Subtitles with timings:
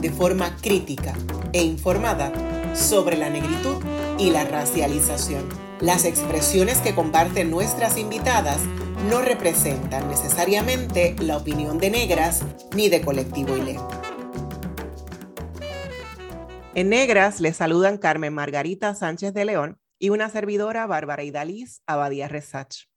[0.00, 1.14] de forma crítica
[1.52, 2.32] e informada
[2.74, 3.76] sobre la negritud
[4.18, 5.48] y la racialización.
[5.80, 8.60] Las expresiones que comparten nuestras invitadas
[9.08, 12.44] no representan necesariamente la opinión de negras
[12.74, 13.78] ni de colectivo ILE.
[16.74, 22.28] En Negras les saludan Carmen Margarita Sánchez de León y una servidora Bárbara Idaliz Abadía
[22.28, 22.89] Resach.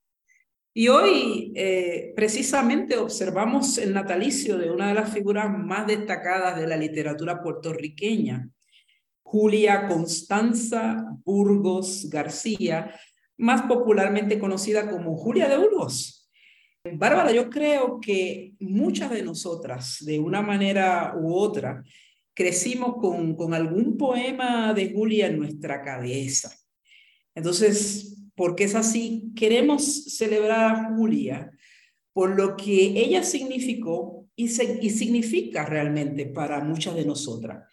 [0.75, 6.65] Y hoy eh, precisamente observamos el natalicio de una de las figuras más destacadas de
[6.65, 8.49] la literatura puertorriqueña,
[9.21, 12.91] Julia Constanza Burgos García,
[13.37, 16.31] más popularmente conocida como Julia de Burgos.
[16.91, 21.83] Bárbara, yo creo que muchas de nosotras, de una manera u otra,
[22.33, 26.51] crecimos con, con algún poema de Julia en nuestra cabeza.
[27.35, 31.51] Entonces, porque es así, queremos celebrar a Julia
[32.13, 37.65] por lo que ella significó y, y significa realmente para muchas de nosotras.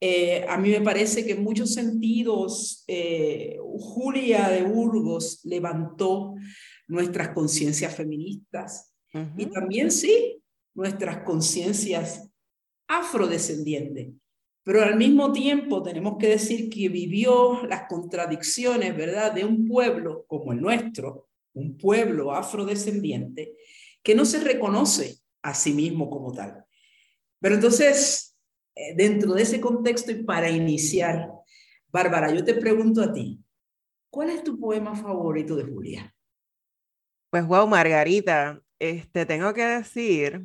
[0.00, 6.34] Eh, a mí me parece que en muchos sentidos eh, Julia de Burgos levantó
[6.86, 8.92] nuestras conciencias feministas
[9.38, 10.42] y también sí
[10.74, 12.28] nuestras conciencias
[12.86, 14.12] afrodescendientes
[14.66, 20.24] pero al mismo tiempo tenemos que decir que vivió las contradicciones, ¿verdad?, de un pueblo
[20.26, 23.54] como el nuestro, un pueblo afrodescendiente,
[24.02, 26.64] que no se reconoce a sí mismo como tal.
[27.38, 28.36] Pero entonces,
[28.74, 31.30] eh, dentro de ese contexto y para iniciar,
[31.92, 33.38] Bárbara, yo te pregunto a ti,
[34.10, 36.12] ¿cuál es tu poema favorito de Julia?
[37.30, 40.44] Pues wow, Margarita, este, tengo que decir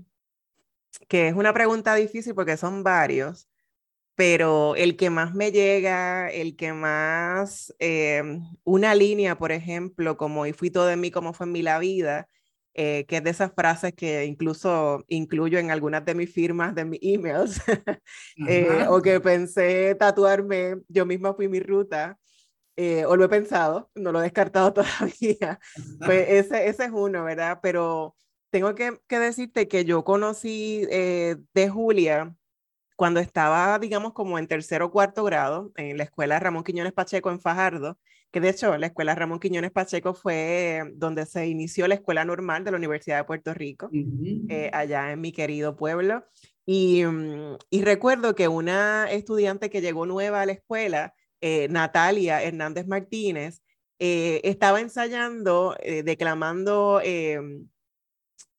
[1.07, 3.50] que es una pregunta difícil porque son varios,
[4.16, 10.45] pero el que más me llega, el que más, em, una línea, por ejemplo, como
[10.45, 12.27] y fui todo de mí como fue en mi la vida,
[12.73, 16.85] eh, que es de esas frases que incluso incluyo en algunas de mis firmas de
[16.85, 17.61] mis emails,
[18.47, 22.17] eh, o que pensé tatuarme, yo misma fui mi ruta,
[22.78, 25.59] eh, o lo he pensado, no lo he descartado todavía,
[26.05, 27.59] pues ese, ese es uno, ¿verdad?
[27.61, 28.16] Pero
[28.51, 32.35] tengo que, que decirte que yo conocí de Julia,
[33.01, 37.31] cuando estaba, digamos, como en tercero o cuarto grado, en la escuela Ramón Quiñones Pacheco
[37.31, 37.97] en Fajardo,
[38.29, 42.63] que de hecho la escuela Ramón Quiñones Pacheco fue donde se inició la escuela normal
[42.63, 43.90] de la Universidad de Puerto Rico,
[44.50, 46.23] eh, allá en mi querido pueblo.
[46.63, 52.44] Y, mm, y, recuerdo que una estudiante que llegó nueva a la escuela, eh, Natalia
[52.44, 53.63] Hernández Martínez,
[53.97, 57.67] eh, estaba ensayando, declamando em,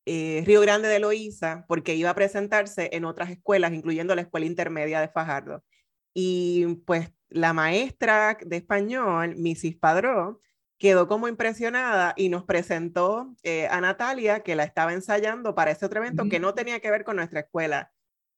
[0.07, 4.47] eh, Río Grande de Loíza porque iba a presentarse en otras escuelas, incluyendo la escuela
[4.47, 5.63] intermedia de Fajardo.
[6.15, 9.77] Y pues la maestra de español, Mrs.
[9.79, 10.41] Padró,
[10.79, 15.87] quedó como impresionada y nos presentó eh, a Natalia, que la estaba ensayando para ese
[15.87, 17.93] otro evento que no tenía que ver con nuestra escuela.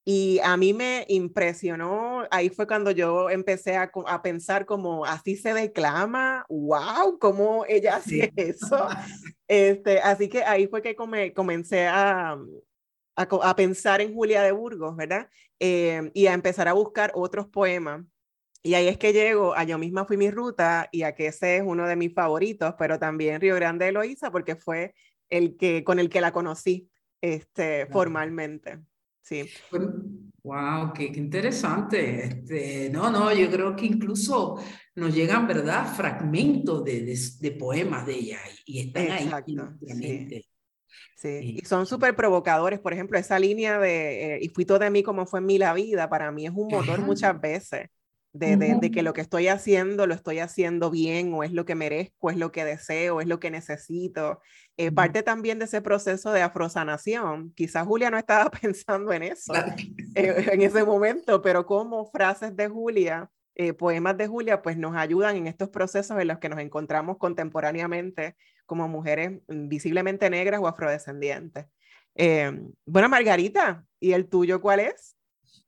[0.05, 5.37] Y a mí me impresionó, ahí fue cuando yo empecé a, a pensar como, así
[5.37, 8.89] se declama, wow, ¿cómo ella hace eso?
[9.55, 12.37] Este, así que ahí fue que comencé a,
[13.15, 15.29] a, pensar en Julia de Burgos, ¿verdad?
[15.61, 18.05] Eh, y a empezar a buscar otros poemas.
[18.65, 21.59] Y ahí es que llego, a yo misma fui mi ruta y a que ese
[21.59, 24.95] es uno de mis favoritos, pero también Río Grande de Loíza porque fue
[25.29, 28.81] el que, con el que la conocí este, formalmente.
[29.23, 29.49] Sí.
[30.45, 32.27] Wow, qué, interesante.
[32.27, 34.59] Este, no, no, yo creo que incluso
[34.95, 35.87] nos llegan, ¿verdad?
[35.87, 39.31] Fragmentos de, de, poemas de ella y, están ahí.
[39.87, 40.45] Sí.
[41.17, 41.59] sí.
[41.63, 42.79] y son súper provocadores.
[42.79, 45.57] Por ejemplo, esa línea de eh, y fui todo de mí como fue en mí
[45.57, 47.89] la vida, para mí es un motor muchas veces
[48.35, 51.77] de, de, que lo que estoy haciendo lo estoy haciendo bien o es lo que
[51.77, 54.41] merezco, es lo que deseo, es lo que necesito.
[54.77, 57.53] Eh, parte también de ese proceso de afrosanación.
[57.55, 59.55] Quizás Julia no estaba pensando en eso
[60.15, 64.97] eh, en ese momento, pero como frases de Julia, eh, poemas de Julia, pues nos
[64.97, 70.61] ayudan en estos procesos en los que nos encontramos contemporáneamente como mujeres mm, visiblemente negras
[70.61, 71.67] o afrodescendientes.
[72.87, 75.17] bueno, Margarita, ¿y el tuyo cuál es?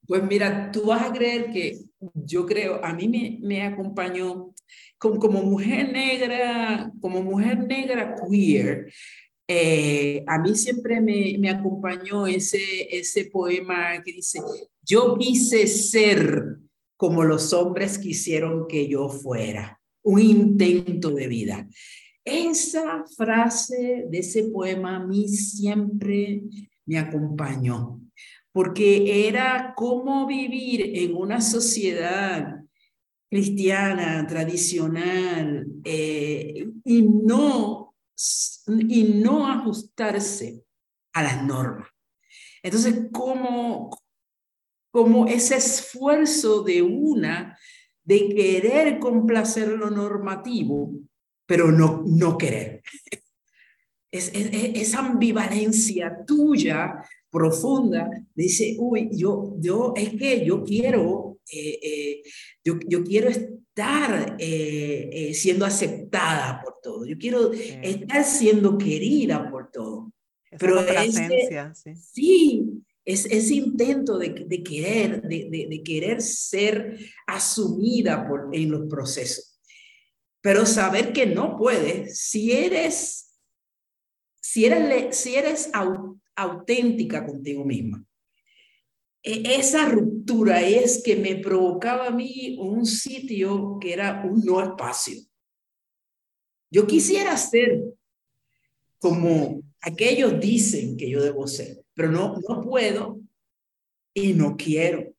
[0.07, 1.79] Pues mira, tú vas a creer que
[2.15, 4.53] yo creo, a mí me, me acompañó
[4.99, 8.93] como, como mujer negra, como mujer negra queer,
[9.49, 14.41] eh, a mí siempre me, acompañó ese, ese poema que dice,
[14.83, 16.59] yo quise ser
[16.97, 21.69] como los hombres quisieron que yo fuera, un intento de vida.
[22.25, 26.43] Esa frase de ese poema a mí siempre
[26.87, 28.01] me acompañó,
[28.51, 32.63] porque era cómo vivir en una sociedad
[33.31, 37.95] cristiana, tradicional, eh, y, no,
[38.67, 40.65] y no ajustarse
[41.13, 41.89] a las normas.
[42.63, 43.91] Entonces, ¿cómo,
[44.91, 47.57] cómo ese esfuerzo de una
[48.07, 50.93] de querer complacer lo normativo,
[51.45, 52.83] pero no, no querer.
[54.11, 62.23] Es, esa ambivalencia tuya profunda, dice, uy, yo, yo, es que yo quiero, eh, eh,
[62.65, 69.73] yo, yo, quiero estar eh, siendo aceptada por todo, yo quiero estar siendo querida por
[69.73, 70.13] todo.
[70.59, 71.97] Pero ese, sí.
[71.97, 76.97] sí, es ese intento de, de querer, de, de, querer ser
[77.27, 79.59] asumida por, en los procesos.
[80.41, 83.37] Pero saber que no puedes, si eres,
[84.41, 85.71] si eres, si eres
[86.37, 88.05] auténtica contigo misma.
[89.25, 94.63] E, esa ruptura es que me provocaba a mí un sitio que era un no
[94.63, 95.21] espacio.
[96.71, 97.83] Yo quisiera ser
[98.99, 103.21] como aquellos dicen que yo debo ser, pero no, no puedo
[104.15, 105.15] y no quiero.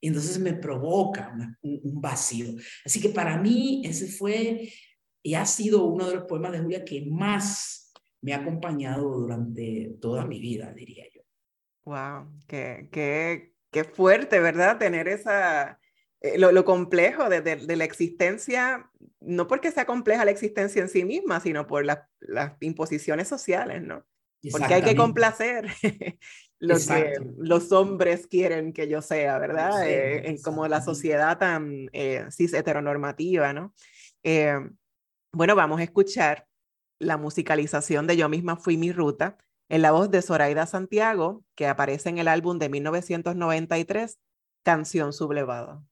[0.00, 2.54] Y entonces me provoca un, vacío.
[2.84, 4.72] Así que para mí ese fue
[5.22, 9.96] y ha sido uno de los poemas de Julia que más me ha acompañado durante
[10.00, 11.22] toda mi vida, diría yo.
[11.84, 14.78] Wow, qué, qué, qué fuerte, ¿verdad?
[14.78, 15.80] Tener esa,
[16.22, 18.88] eh, lo, lo, complejo de, de, la existencia,
[19.20, 24.06] no porque sea compleja la existencia en sí misma, sino por las imposiciones sociales, ¿no?
[24.52, 25.66] Porque hay que complacer
[26.60, 29.88] lo que los hombres quieren que yo sea, ¿verdad?
[29.88, 33.74] Eh, en como la sociedad tan eh, cis heteronormativa, ¿no?
[35.34, 36.46] bueno, vamos a escuchar
[37.00, 39.38] la musicalización de Yo misma fui mi ruta
[39.68, 44.20] en la voz de Zoraida Santiago, que aparece en el álbum de 1993,
[44.62, 45.82] Canción Sublevada.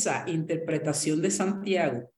[0.00, 2.10] Esa interpretación de Santiago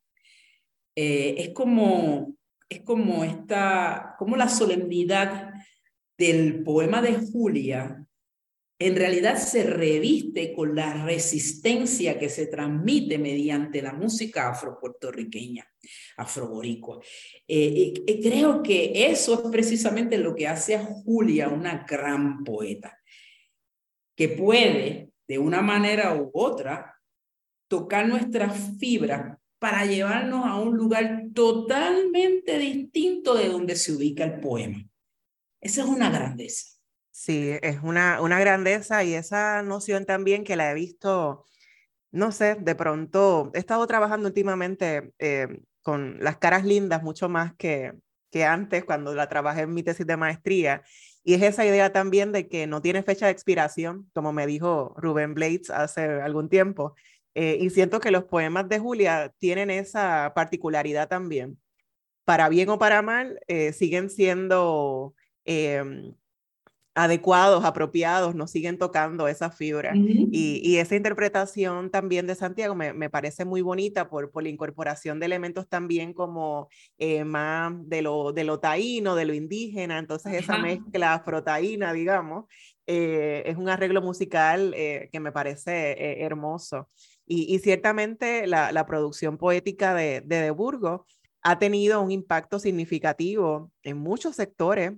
[0.94, 2.36] eh, es como
[2.68, 5.52] es como esta, como la solemnidad
[6.16, 8.06] del poema de Julia
[8.78, 15.64] en realidad se reviste con la resistencia que se transmite mediante la música afro-puertorriqueña,
[16.16, 16.98] afro-boricua.
[17.46, 22.98] Eh, creo que eso es precisamente lo que hace a Julia una gran poeta,
[24.16, 26.91] que puede, de una manera u otra,
[27.72, 34.40] tocar nuestras fibras para llevarnos a un lugar totalmente distinto de donde se ubica el
[34.40, 34.84] poema.
[35.58, 36.66] Esa es una grandeza.
[37.12, 41.46] Sí, es una, una grandeza y esa noción también que la he visto,
[42.10, 45.48] no sé, de pronto, he estado trabajando últimamente eh,
[45.80, 47.94] con las caras lindas mucho más que,
[48.30, 50.82] que antes cuando la trabajé en mi tesis de maestría.
[51.24, 54.94] Y es esa idea también de que no tiene fecha de expiración, como me dijo
[54.98, 56.96] Rubén Blades hace algún tiempo.
[57.34, 61.58] Eh, y siento que los poemas de Julia tienen esa particularidad también.
[62.24, 66.14] Para bien o para mal, eh, siguen siendo em,
[66.94, 69.92] adecuados, apropiados, nos siguen tocando esa fibra.
[69.94, 75.26] y, esa interpretación también de Santiago me, parece muy bonita por, por, la incorporación de
[75.26, 80.58] elementos también como eh, más de lo, de lo taíno, de lo indígena, entonces esa
[80.58, 82.44] mezcla afrotaína, digamos,
[82.84, 86.88] es un arreglo musical que me parece hermoso.
[87.26, 91.06] Y, ciertamente la, producción poética de, de, Burgo
[91.42, 94.92] ha tenido un impacto significativo en muchos sectores,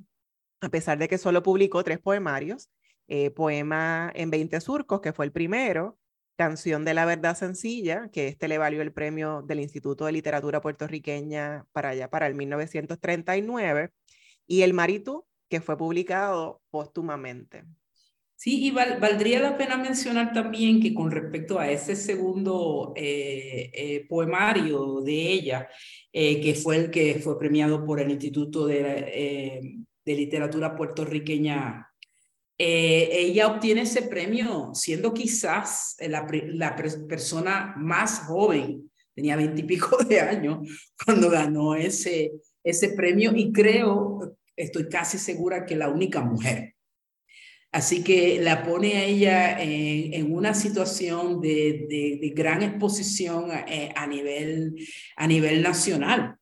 [0.60, 2.70] a pesar de que solo publicó tres poemarios,
[3.06, 5.98] eh, Poema en 20 surcos, que fue el primero,
[6.36, 10.60] Canción de la Verdad Sencilla, que este le valió el premio del Instituto de Literatura
[10.60, 13.90] Puertorriqueña para allá, para el 1939,
[14.46, 17.64] y El Maritú, que fue publicado póstumamente.
[18.44, 24.06] Sí, y valdría la pena mencionar también que con respecto a ese segundo eh, eh,
[24.06, 25.66] poemario de ella,
[26.12, 31.88] eh, que fue el que fue premiado por el Instituto de, de Literatura Puertorriqueña,
[32.58, 40.58] ella obtiene ese premio siendo quizás la, la persona más joven, tenía veintipico de años
[41.02, 42.32] cuando ganó ese,
[42.62, 46.73] ese premio y creo, estoy casi segura que la única mujer.
[47.74, 54.76] Así que la pone a ella en, una situación de, gran exposición eh, a, nivel,
[55.60, 56.36] nacional.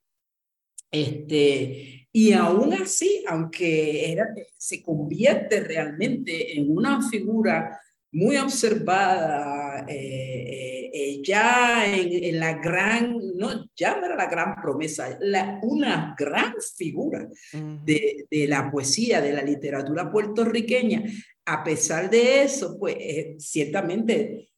[0.91, 4.15] Este, y aún así, aunque
[4.59, 7.81] se convierte realmente en una figura
[8.13, 15.17] muy observada, eh, eh, ya en, la gran, no, ya no era la gran promesa,
[15.21, 21.05] la, una gran figura de, de, la poesía, de la literatura puertorriqueña.
[21.47, 24.51] A pesar de eso, pues eh, ciertamente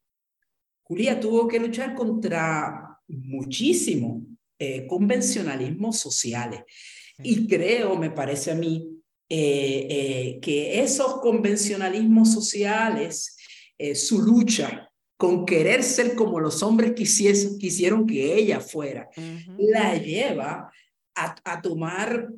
[0.83, 4.27] Julia tuvo que luchar contra muchísimo
[4.89, 6.63] convencionalismos sociales.
[7.23, 13.34] Y creo, me parece a mí, que esos convencionalismos sociales
[13.79, 19.09] eh, su lucha con querer ser como los hombres quisieron que ella fuera,
[19.57, 20.71] la lleva
[21.15, 22.29] a, tomar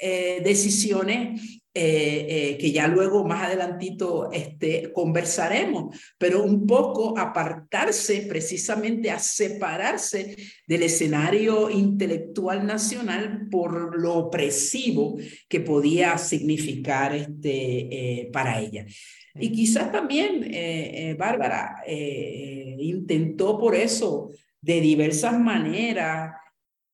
[0.00, 9.10] eh, decisiones eh, que ya luego más adelantito este, conversaremos, pero un poco apartarse precisamente
[9.10, 10.36] a separarse
[10.66, 15.16] del escenario intelectual nacional por lo opresivo
[15.48, 18.86] que podía significar este, para ella.
[19.34, 26.34] Y quizás también, eh, eh, Bárbara, eh, intentó por eso de diversas maneras.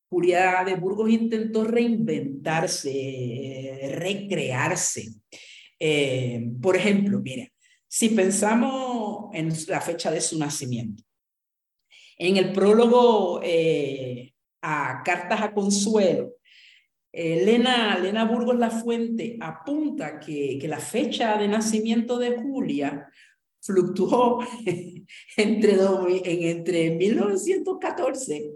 [0.09, 5.13] Julia de Burgos intentó reinventarse, recrearse.
[6.61, 7.47] por ejemplo, mira,
[7.87, 11.03] si pensamos en la fecha de su nacimiento,
[12.17, 13.41] en el prólogo
[14.61, 16.35] a Cartas a Consuelo,
[17.11, 23.09] Elena, Elena Burgos La Fuente apunta que, que la fecha de nacimiento de Julia
[23.61, 24.43] fluctuó
[25.37, 28.51] entre, en, entre 1914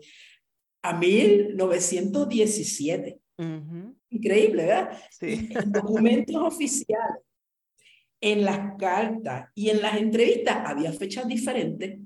[0.84, 3.20] a 1917.
[4.10, 5.02] Increíble, ¿verdad?
[5.22, 7.24] En documentos oficiales,
[8.22, 11.98] en las cartas y en las entrevistas había fechas diferentes.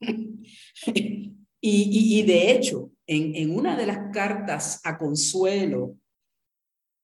[0.00, 5.96] y, y, y de hecho, en, una de las cartas a Consuelo,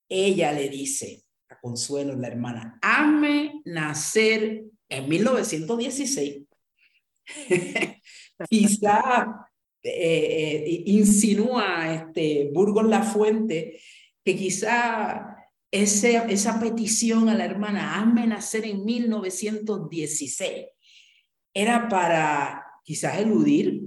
[0.08, 6.42] ella le dice a Consuelo, la hermana, hazme nacer en 1916.
[8.50, 9.43] Quizá
[9.84, 13.78] eh, eh, insinúa este Burgos La Fuente
[14.24, 15.36] que quizá
[15.70, 20.66] ese, esa petición a la hermana, hazme nacer en 1916,
[21.52, 23.82] era para quizás eludir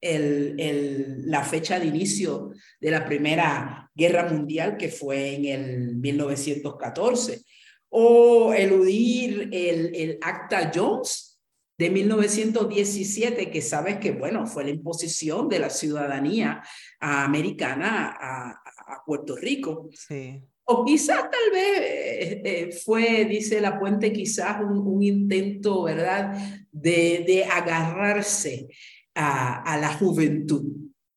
[0.00, 5.96] el, el, la fecha de inicio de la Primera Guerra Mundial, que fue en el
[5.96, 7.42] 1914,
[7.88, 11.25] o eludir el, el Acta Jones
[11.78, 16.62] de 1917, que sabes que, bueno, fue la imposición de la ciudadanía
[17.00, 19.88] americana a, a Puerto Rico.
[19.92, 20.42] Sí.
[20.64, 26.36] O quizás tal vez eh, eh, fue, dice la puente, quizás un, un intento, ¿verdad?,
[26.72, 28.68] de, de agarrarse
[29.14, 30.64] a, a, la juventud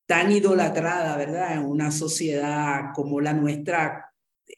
[0.05, 4.09] tan idolatrada, ¿verdad?, en una sociedad como la nuestra,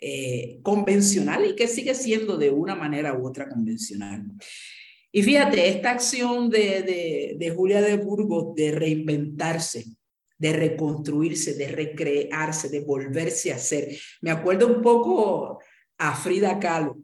[0.03, 4.25] eh, convencional y que sigue siendo de una manera u otra convencional.
[5.11, 9.85] Y fíjate, esta acción de, de, de Julia de Burgos de reinventarse,
[10.37, 13.97] de reconstruirse, de recrearse, de volverse a hacer.
[14.21, 15.61] Me acuerdo un poco
[15.97, 16.97] a Frida Kahlo,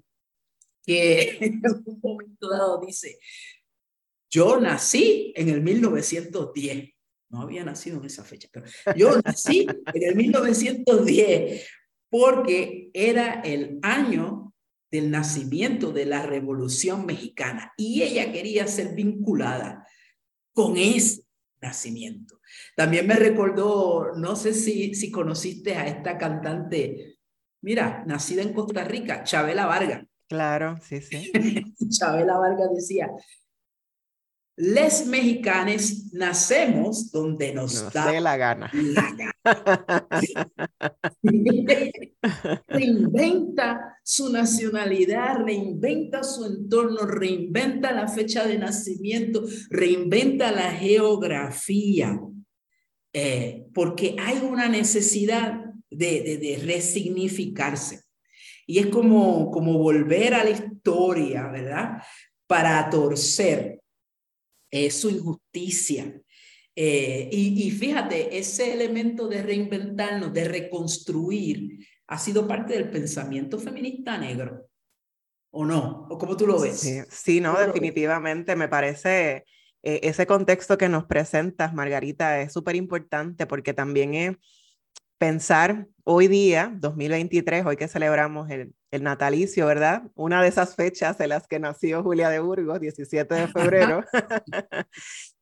[0.86, 3.20] que en un momento dado dice,
[4.30, 6.90] yo nací en el 1910.
[7.30, 11.68] No había nacido en esa fecha, pero yo nací en el 1910
[12.10, 14.47] porque era el año
[14.92, 19.86] del nacimiento de la Revolución Mexicana y ella quería ser vinculada
[20.54, 21.24] con ese
[21.62, 22.40] nacimiento.
[22.76, 27.18] También me recordó, no sé si, si conociste a esta cantante,
[27.62, 30.06] mira, nacida en Costa Rica, Chabela Vargas.
[30.28, 31.32] Claro, sí, sí.
[31.90, 33.10] Chabela Vargas decía,
[34.58, 38.72] les mexicanos nacemos donde nos, nos da dé la gana.
[38.74, 40.08] La gana.
[42.68, 52.20] reinventa su nacionalidad, reinventa su entorno, reinventa la fecha de nacimiento, reinventa la geografía,
[53.14, 58.02] eh, porque hay una necesidad de, de, de, resignificarse.
[58.66, 62.02] Y es como, como volver a la historia, ¿verdad?
[62.48, 63.82] Para torcer
[64.72, 66.20] eh, su injusticia.
[66.76, 73.60] Eh, y, y fíjate, ese elemento de reinventarnos, de reconstruir, ha sido parte del pensamiento
[73.60, 74.68] feminista negro.
[75.50, 76.08] ¿O no?
[76.10, 76.80] ¿O cómo tú lo ves?
[76.80, 78.56] Sí, sí no, definitivamente.
[78.56, 79.46] Me parece
[79.82, 84.38] eh, ese contexto que nos presentas, Margarita, es súper importante porque también es
[85.18, 90.04] pensar hoy día, 2023, hoy que celebramos el, el, natalicio, ¿verdad?
[90.16, 94.04] Una de esas fechas en las que nació Julia de Burgos, 17 de febrero.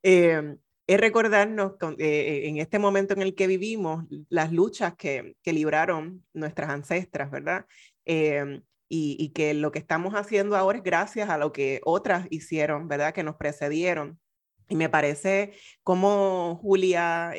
[0.02, 5.36] eh, es recordarnos con, eh, en este momento en el que vivimos las luchas que,
[5.42, 7.66] que libraron nuestras ancestras, ¿verdad?
[8.04, 12.28] Eh, y, y, que lo que estamos haciendo ahora es gracias a lo que otras
[12.30, 13.12] hicieron, ¿verdad?
[13.12, 14.20] Que nos precedieron.
[14.68, 17.32] Y me parece como Julia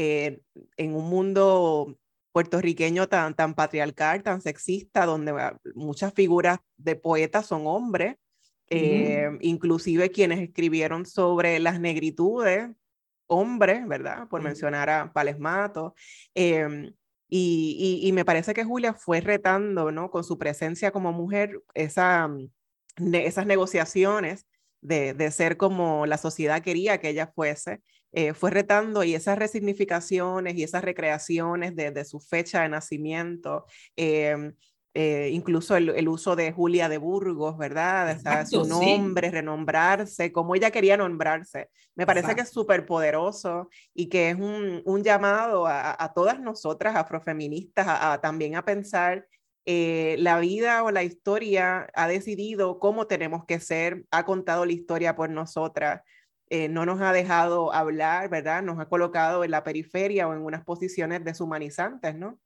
[0.00, 0.38] eh,
[0.76, 1.98] en un mundo
[2.30, 5.34] puertorriqueño tan, tan patriarcal, tan sexista, donde
[5.74, 8.14] muchas figuras de poetas son hombres,
[8.70, 12.70] eh, inclusive quienes escribieron sobre las negritudes,
[13.26, 14.28] hombres, ¿verdad?
[14.28, 15.96] Por mencionar a Palesmato.
[16.32, 16.92] Eh,
[17.28, 20.12] y, y, y, me parece que Julia fue retando, ¿no?
[20.12, 22.28] Con su presencia como mujer, esa,
[22.98, 24.46] ne, esas negociaciones
[24.80, 27.82] de, de, ser como la sociedad quería que ella fuese.
[28.12, 33.66] Eh, fue retando y esas resignificaciones y esas recreaciones de, de su fecha de nacimiento,
[33.96, 34.52] eh,
[34.94, 38.10] eh, incluso el, el, uso de Julia de Burgos, ¿verdad?
[38.10, 39.34] Exacto, su nombre, sí.
[39.34, 41.68] renombrarse, como ella quería nombrarse.
[41.94, 42.36] Me parece Exacto.
[42.36, 47.86] que es súper poderoso y que es un, un llamado a, a, todas nosotras afrofeministas
[47.86, 49.26] a, a también a pensar
[49.70, 54.72] eh, la vida o la historia ha decidido cómo tenemos que ser, ha contado la
[54.72, 56.00] historia por nosotras.
[56.50, 58.62] Eh, no nos ha dejado hablar, ¿verdad?
[58.62, 62.38] Nos ha colocado en la periferia o en unas posiciones deshumanizantes, ¿no?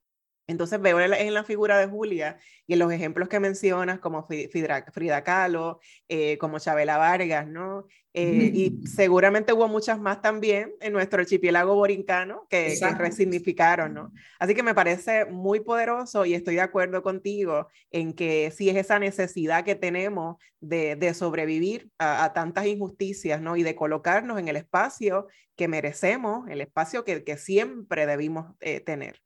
[0.46, 4.84] Entonces veo en la figura de Julia y en los ejemplos que mencionas, como Frida,
[4.92, 7.86] Frida Kahlo, eh, como Chabela Vargas, ¿no?
[8.12, 8.54] Eh, mm.
[8.54, 14.12] Y seguramente hubo muchas más también en nuestro archipiélago borincano que, que, resignificaron, ¿no?
[14.38, 18.76] Así que me parece muy poderoso y estoy de acuerdo contigo en que sí es
[18.76, 23.56] esa necesidad que tenemos de, de sobrevivir a, a, tantas injusticias, ¿no?
[23.56, 28.80] Y de colocarnos en el espacio que merecemos, el espacio que, que siempre debimos eh,
[28.80, 29.22] tener.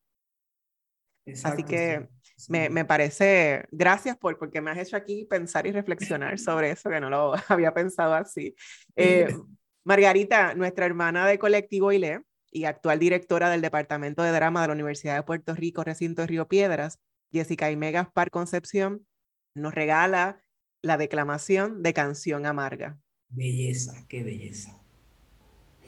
[1.27, 5.67] Exacto, Así que sí, me, me, parece, gracias por, porque me has hecho aquí pensar
[5.67, 8.55] y reflexionar sobre eso, que no lo había pensado así.
[8.95, 9.27] Eh,
[9.85, 14.75] Margarita, nuestra hermana de colectivo ILE y actual directora del Departamento de Drama de la
[14.75, 17.01] Universidad de Puerto Rico, recinto de Río Piedras,
[17.33, 19.07] Jessica Aimé Gaspar Concepción,
[19.55, 20.41] nos regala
[20.83, 22.99] la declamación de Canción Amarga.
[23.29, 24.81] Belleza, qué belleza.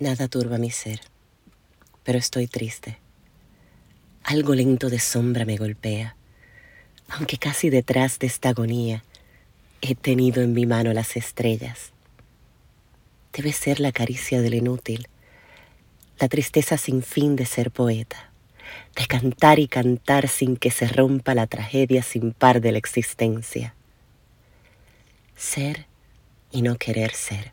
[0.01, 1.01] Nada turba mi ser,
[2.03, 2.99] pero estoy triste
[4.29, 6.15] algo lento de sombra me golpea,
[7.09, 9.03] aunque casi detrás de esta agonía
[9.81, 11.93] he tenido en mi mano las estrellas.
[13.33, 15.09] Debe ser la caricia del inútil,
[16.19, 18.31] la tristeza sin fin de ser poeta,
[18.97, 23.75] de cantar y cantar sin que se rompa la tragedia sin par de la existencia.
[25.39, 25.87] Ser
[26.53, 27.53] y no querer ser.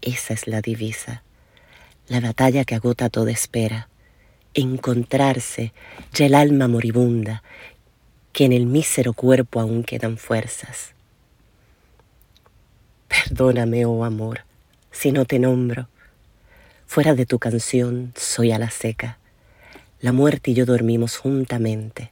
[0.00, 1.22] Esa es la divisa,
[2.08, 3.88] la batalla que agota toda espera,
[4.54, 5.72] encontrarse
[6.12, 7.42] ya el alma moribunda,
[8.32, 10.94] que en el mísero cuerpo aún quedan fuerzas.
[13.08, 14.40] Perdóname, oh amor,
[14.90, 15.88] si no te nombro.
[16.86, 19.18] Fuera de tu canción soy a la seca.
[20.00, 22.10] La muerte y yo dormimos juntamente.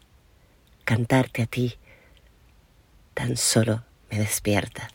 [0.85, 1.77] Cantarte a ti
[3.15, 4.89] tan solo me despierta.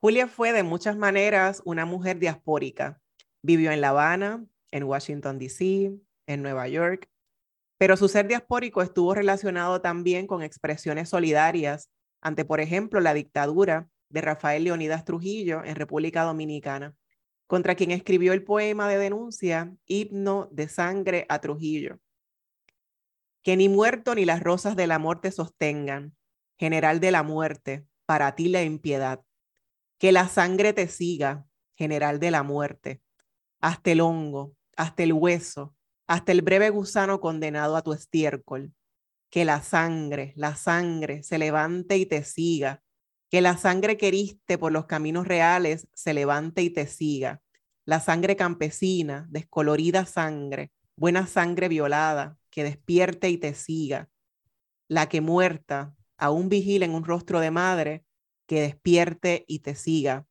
[0.00, 3.00] Julia fue de muchas maneras una mujer diaspórica.
[3.42, 5.92] Vivió en La Habana, en Washington, D.C.,
[6.26, 7.08] en Nueva York,
[7.78, 13.88] pero su ser diaspórico estuvo relacionado también con expresiones solidarias ante, por ejemplo, la dictadura
[14.08, 16.96] de Rafael Leonidas Trujillo en República Dominicana,
[17.46, 21.98] contra quien escribió el poema de denuncia Himno de Sangre a Trujillo.
[23.42, 26.16] Que ni muerto ni las rosas del amor te sostengan,
[26.58, 29.22] general de la muerte, para ti la impiedad.
[29.98, 33.02] Que la sangre te siga, general de la muerte,
[33.60, 35.75] hasta el hongo, hasta el hueso,
[36.06, 38.72] hasta el breve gusano condenado a tu estiércol.
[39.30, 42.82] Que la sangre, la sangre se levante y te siga.
[43.30, 47.42] Que la sangre que heriste por los caminos reales se levante y te siga.
[47.84, 54.08] La sangre campesina, descolorida sangre, buena sangre violada, que despierte y te siga.
[54.88, 58.04] La que muerta, aún vigila en un rostro de madre,
[58.46, 60.26] que despierte y te siga.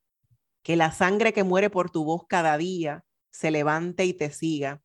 [0.63, 4.81] Que la sangre que muere por tu voz cada día se levante y te siga.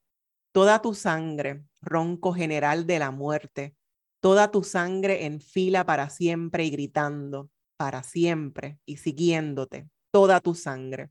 [0.53, 3.77] Toda tu sangre, ronco general de la muerte,
[4.21, 10.55] toda tu sangre en fila para siempre y gritando, para siempre y siguiéndote, toda tu
[10.55, 11.11] sangre.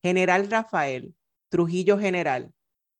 [0.00, 1.14] General Rafael,
[1.50, 2.52] Trujillo General,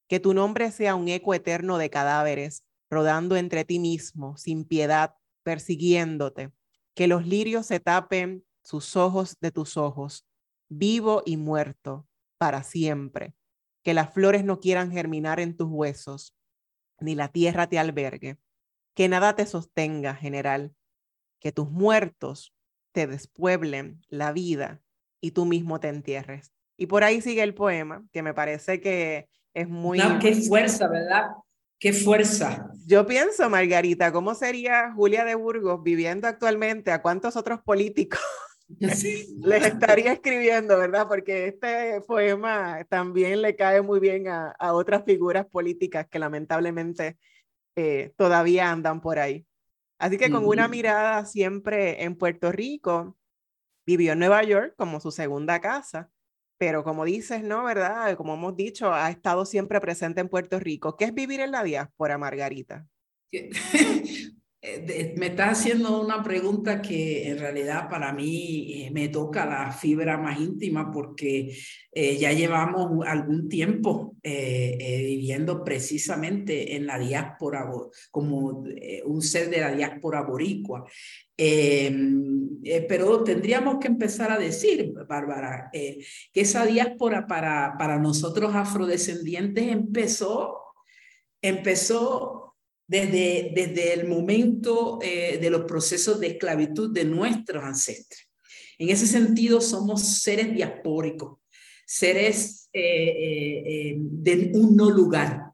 [0.09, 5.15] que tu nombre sea un eco eterno de cadáveres, rodando entre ti mismo, sin piedad,
[5.45, 6.51] persiguiéndote,
[6.95, 10.27] que los lirios se tapen sus ojos de tus ojos,
[10.69, 13.35] vivo y muerto, para siempre,
[13.83, 16.37] que las flores no quieran germinar en tus huesos,
[17.01, 18.39] ni la tierra te albergue,
[18.95, 20.75] que nada te sostenga, general,
[21.41, 22.55] que tus muertos
[22.93, 24.83] te despueblen la vida
[25.21, 26.53] y tú mismo te entierres.
[26.77, 29.99] Y por ahí sigue el poema, que me parece que es muy...
[29.99, 31.29] No, qué fuerza, ¿verdad?
[31.79, 32.71] Qué fuerza.
[32.87, 36.91] Yo pienso, Margarita, ¿cómo sería Julia de Burgos viviendo actualmente?
[36.91, 38.21] ¿A cuántos otros políticos
[38.69, 41.09] les estaría escribiendo, verdad?
[41.09, 47.17] Porque este poema también le cae muy bien a, otras figuras políticas que lamentablemente
[47.77, 49.47] eh, todavía andan por ahí.
[49.99, 53.17] Así que con una mirada siempre en Puerto Rico,
[53.87, 56.11] vivió en Nueva York como su segunda casa
[56.59, 57.65] pero como dices, ¿no?
[57.65, 58.17] ¿Verdad?
[58.17, 60.97] Como hemos dicho, ha estado siempre presente en Puerto Rico.
[60.97, 62.85] ¿Qué es vivir en la diáspora, Margarita?
[64.71, 69.73] Eh, me está haciendo una pregunta que en realidad para mí eh, me toca la
[69.73, 71.57] fibra más íntima porque
[71.91, 77.67] eh, ya llevamos algún tiempo viviendo precisamente en la diáspora
[78.11, 78.65] como
[79.05, 80.85] un ser de la diáspora boricua.
[81.37, 86.05] Em, pero tendríamos que empezar a decir, Bárbara, que
[86.35, 90.59] esa diáspora para, para nosotros afrodescendientes empezó,
[91.41, 92.48] empezó
[92.89, 98.27] desde, desde el momento eh, de los procesos de esclavitud de nuestros ancestros.
[98.79, 101.39] En ese sentido, somos seres diaspóricos,
[101.87, 105.45] seres eh, eh, de un no lugar.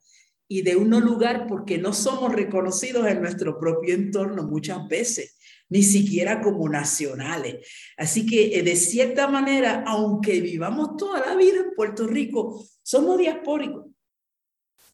[0.46, 5.36] Y de un no lugar porque no somos reconocidos en nuestro propio entorno muchas veces,
[5.70, 7.66] ni siquiera como nacionales.
[7.96, 13.86] Así que de cierta manera, aunque vivamos toda la vida en Puerto Rico, somos diaspóricos.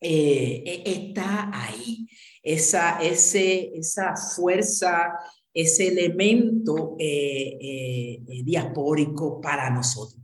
[0.00, 2.07] está ahí
[2.42, 5.18] esa, ese, esa fuerza,
[5.53, 10.22] ese elemento eh, eh, eh, para nosotros.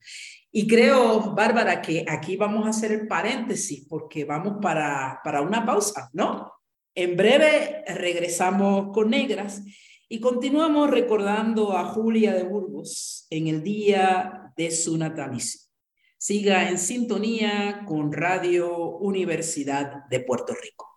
[0.52, 5.66] Y creo, Bárbara, que aquí vamos a hacer el paréntesis porque vamos para, para una
[5.66, 6.50] pausa, ¿no?
[6.94, 9.62] En breve regresamos con Negras
[10.08, 15.60] y continuamos recordando a Julia de Burgos en el día de su natalicio.
[16.16, 20.96] Siga en sintonía con Radio Universidad de Puerto Rico.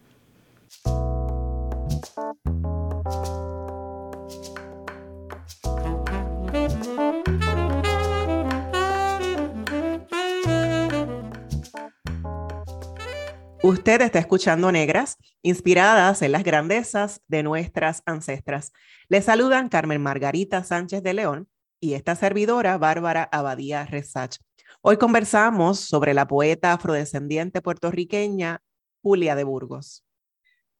[13.63, 18.73] Usted está escuchando Negras, inspiradas en las grandezas de nuestras ancestras.
[19.07, 21.47] Le saludan Carmen Margarita Sánchez de León
[21.79, 24.37] y esta servidora Bárbara Abadía Resach.
[24.81, 28.63] Hoy conversamos sobre la poeta afrodescendiente puertorriqueña
[29.03, 30.03] Julia de Burgos.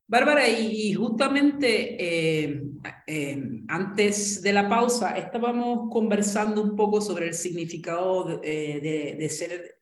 [0.08, 2.63] Bárbara, y, justamente eh,
[3.06, 9.81] eh, antes de la pausa estábamos conversando un poco sobre el significado eh, de ser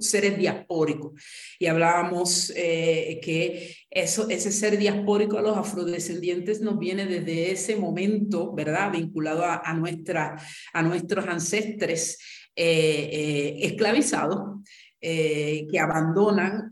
[0.00, 1.20] seres diaspóricos.
[1.58, 7.76] Y hablábamos eh, que eso, ese ser diaspórico a los afrodescendientes nos viene desde ese
[7.76, 8.92] momento, ¿verdad?
[8.92, 10.36] Vinculado a, nuestra,
[10.72, 12.18] a nuestros ancestres
[12.54, 14.62] eh, eh, esclavizados
[15.00, 16.70] que abandonan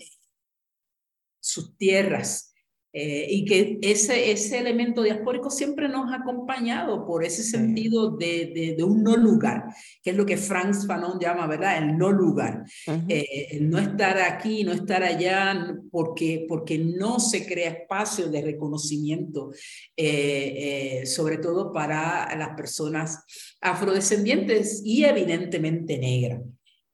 [1.41, 2.50] sus tierras
[2.93, 8.75] eh, y que ese, ese elemento diaspórico siempre nos ha acompañado por ese sentido de,
[8.77, 9.65] de, un no lugar,
[10.03, 11.79] que es lo que Franz Fanon llama, ¿verdad?
[11.79, 12.65] El no lugar.
[13.09, 18.43] Eh, el no estar aquí, no estar allá, porque, porque no se crea espacio de
[18.43, 19.53] reconocimiento,
[19.97, 23.25] eh, sobre todo para las personas
[23.61, 26.43] afrodescendientes y evidentemente negras.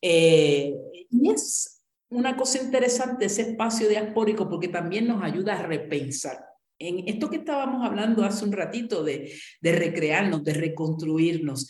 [0.03, 1.76] y es
[2.11, 6.39] una cosa interesante ese espacio diaspórico porque también nos ayuda a repensar.
[6.79, 11.69] En esto que estábamos hablando hace un ratito de, de recrearnos, de reconstruirnos,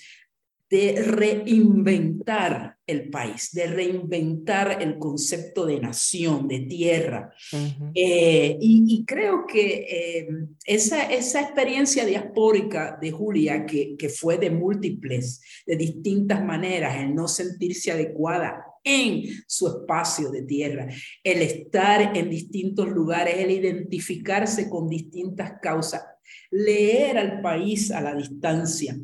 [0.68, 7.32] de reinventar el país, de reinventar el concepto de nación, de tierra.
[7.94, 10.28] Eh, y, creo que eh,
[10.64, 17.14] esa, esa experiencia diaspórica de Julia, que, que fue de múltiples, de distintas maneras, el
[17.14, 20.88] no sentirse adecuada en su espacio de tierra,
[21.24, 26.02] el estar en distintos lugares, el identificarse con distintas causas,
[26.52, 28.96] leer al país a la distancia.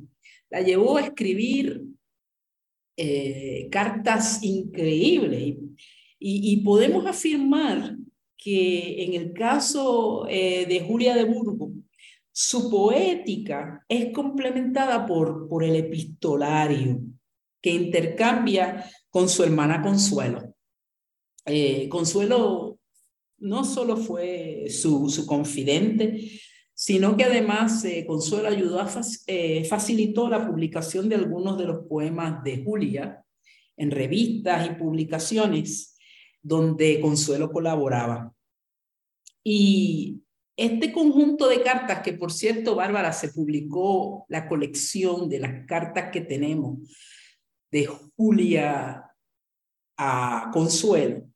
[0.51, 1.83] La llevó a escribir
[2.97, 5.57] eh, cartas increíbles
[6.21, 7.97] y, podemos afirmar
[8.37, 11.73] que en el caso eh, de Julia de Burgos,
[12.31, 17.01] su poética es complementada por, por el epistolario,
[17.61, 20.55] que intercambia con su hermana Consuelo.
[21.44, 22.79] Eh, Consuelo
[23.38, 26.40] no solo fue su, su confidente,
[26.72, 28.90] sino que además eh, Consuelo ayudó a
[29.27, 33.22] eh, facilitó la publicación de algunos de los poemas de Julia
[33.77, 35.98] en revistas y publicaciones
[36.40, 38.33] donde Consuelo colaboraba.
[39.44, 40.22] Y
[40.57, 46.11] este conjunto de cartas, que por cierto, Bárbara, se publicó la colección de las cartas
[46.11, 46.79] que tenemos
[47.72, 49.11] de Julia
[49.96, 51.26] a Consuelo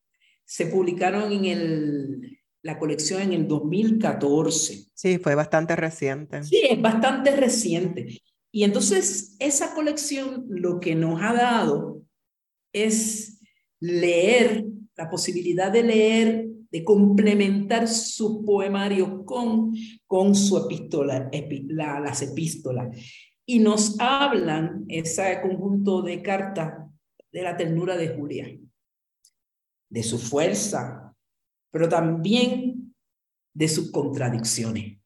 [0.45, 4.87] se publicaron en el, la colección en el 2014.
[4.95, 6.45] Sí, fue bastante reciente.
[6.45, 8.23] Sí, es bastante reciente.
[8.53, 12.03] Y entonces esa colección lo que nos ha dado
[12.73, 13.41] es
[13.81, 14.65] leer,
[14.97, 19.75] la posibilidad de leer, de complementar su poemario con,
[20.07, 21.31] con su epístola,
[21.69, 22.97] las epístolas
[23.47, 26.85] y nos hablan ese conjunto de cartas
[27.33, 28.59] de la ternura de Julia,
[29.89, 31.15] de su fuerza,
[31.71, 32.95] pero también
[33.55, 34.99] de sus contradicciones.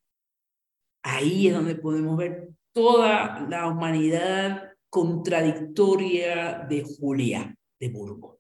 [1.03, 8.39] Ahí es donde podemos ver toda la humanidad contradictoria de Julia de Burgos.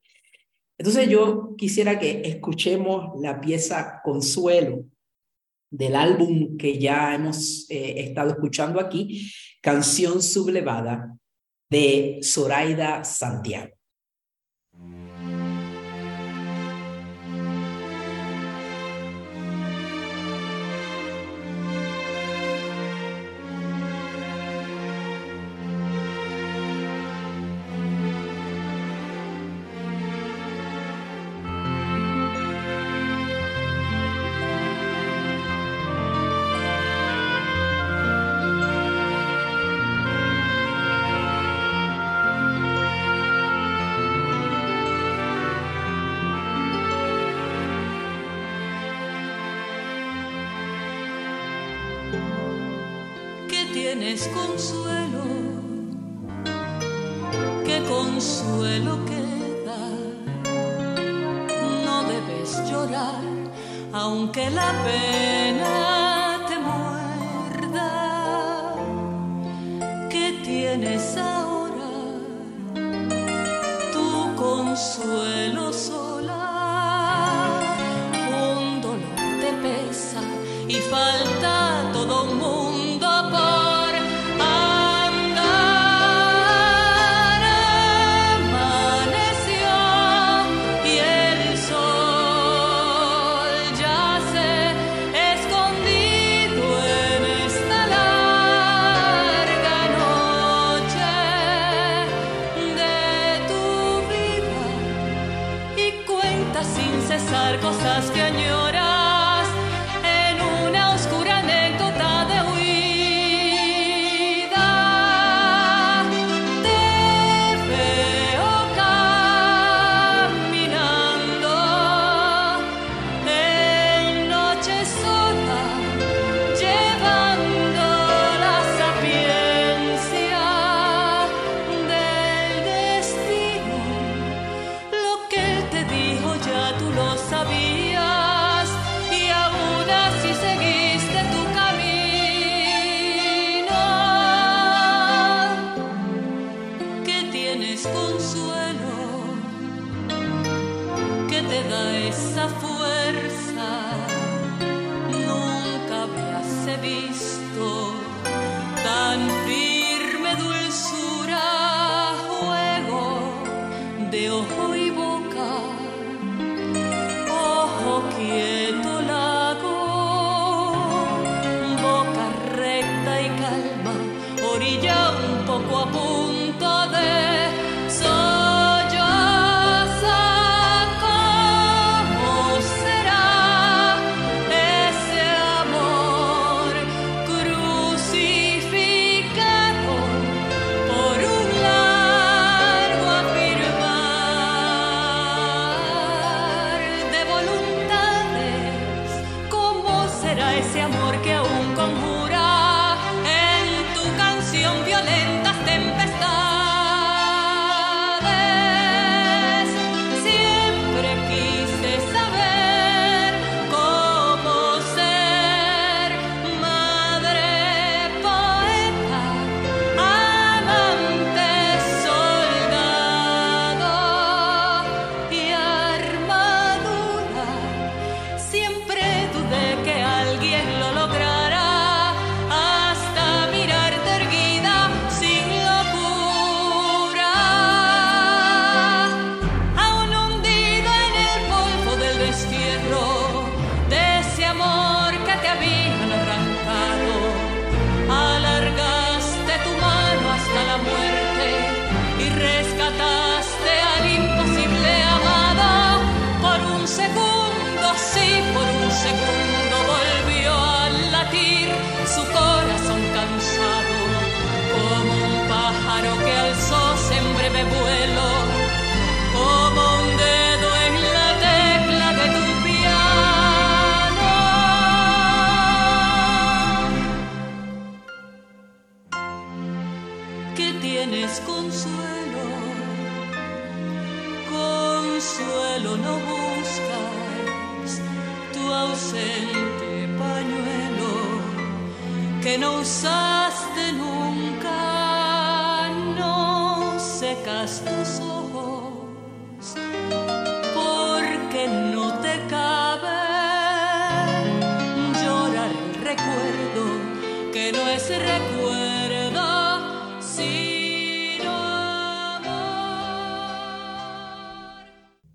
[0.79, 4.87] Entonces yo quisiera que escuchemos la pieza Consuelo
[5.71, 9.31] del álbum que ya hemos eh, estado escuchando aquí,
[9.63, 11.17] Canción Sublevada
[11.69, 13.80] de Zoraida Santiago.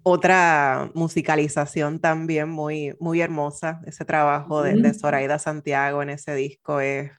[0.07, 3.81] Otra musicalización también muy, muy hermosa.
[3.87, 7.11] Ese trabajo de, de Zoraida Santiago en ese disco es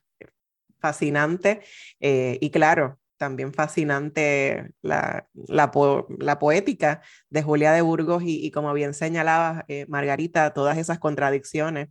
[0.79, 1.61] fascinante.
[1.99, 8.93] Eh, y claro, también fascinante la, la, poética de Julia de Burgos y, como bien
[8.93, 11.89] señalaba eh, Margarita, todas esas contradicciones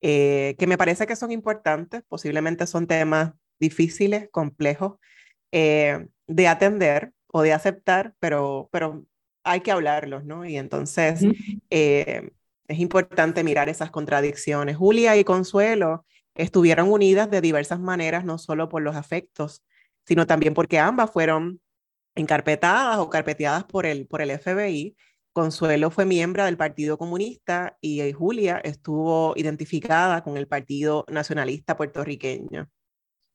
[0.00, 4.98] eh, que me parece que son importantes, posiblemente son temas difíciles, complejos
[5.52, 9.04] de atender o de aceptar, pero, pero
[9.44, 10.44] hay que hablarlos, ¿no?
[10.44, 11.22] Y entonces
[11.70, 12.30] eh,
[12.68, 14.76] es importante mirar esas contradicciones.
[14.76, 19.64] Julia y Consuelo estuvieron unidas de diversas maneras, no solo por los afectos,
[20.06, 21.60] sino también porque ambas fueron
[22.14, 24.96] encarpetadas o carpeteadas por el, por el FBI
[25.32, 32.68] Consuelo fue miembro del Partido Comunista y Julia estuvo identificada con el Partido Nacionalista puertorriqueño.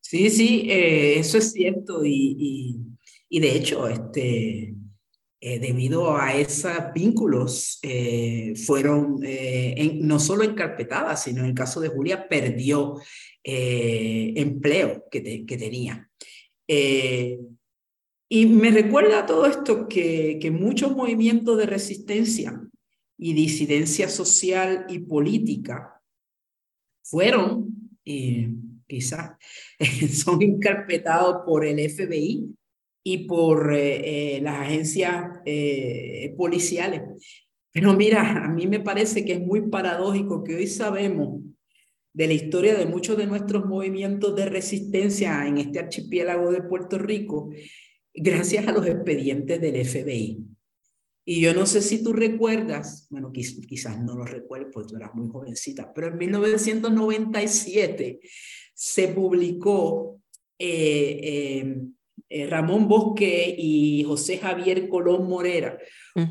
[0.07, 2.77] Sí, sí, eh, eso es cierto y,
[3.27, 4.75] y, de hecho, este,
[5.41, 9.19] eh, debido a esos vínculos, eh, fueron
[10.01, 13.01] no solo encarpetadas, sino en el caso de Julia perdió
[13.43, 16.07] empleo que, que tenía.
[18.27, 22.59] Y me recuerda todo esto que, que muchos movimientos de resistencia
[23.17, 26.01] y disidencia social y política
[27.03, 28.47] fueron, y
[28.87, 29.31] quizás
[30.11, 32.55] son encarpetados por el FBI
[33.03, 37.01] y por eh, eh, las agencias eh, policiales.
[37.71, 41.41] Pero mira, a mí me parece que es muy paradójico que hoy sabemos
[42.13, 46.97] de la historia de muchos de nuestros movimientos de resistencia en este archipiélago de Puerto
[46.97, 47.49] Rico
[48.15, 50.43] gracias a los expedientes del FBI.
[51.27, 55.15] Y yo no sé si tú recuerdas, bueno, quizás no lo recuerdes porque tú eras
[55.15, 58.19] muy jovencita, pero en 1997
[58.73, 60.21] se publicó
[60.59, 61.93] eh, em,
[62.29, 65.77] eh, Ramón Bosque y José Javier Colón Morera,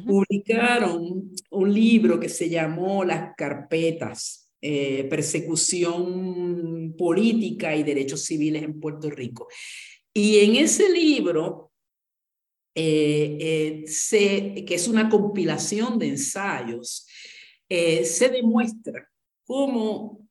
[0.07, 8.81] publicaron un libro que se llamó Las carpetas, eh, persecución política y derechos civiles en
[8.81, 9.47] Puerto Rico.
[10.13, 11.74] Y en ese libro
[12.75, 17.07] eh, eh, que es una compilación de ensayos,
[17.69, 19.09] eh, se demuestra
[19.45, 20.27] cómo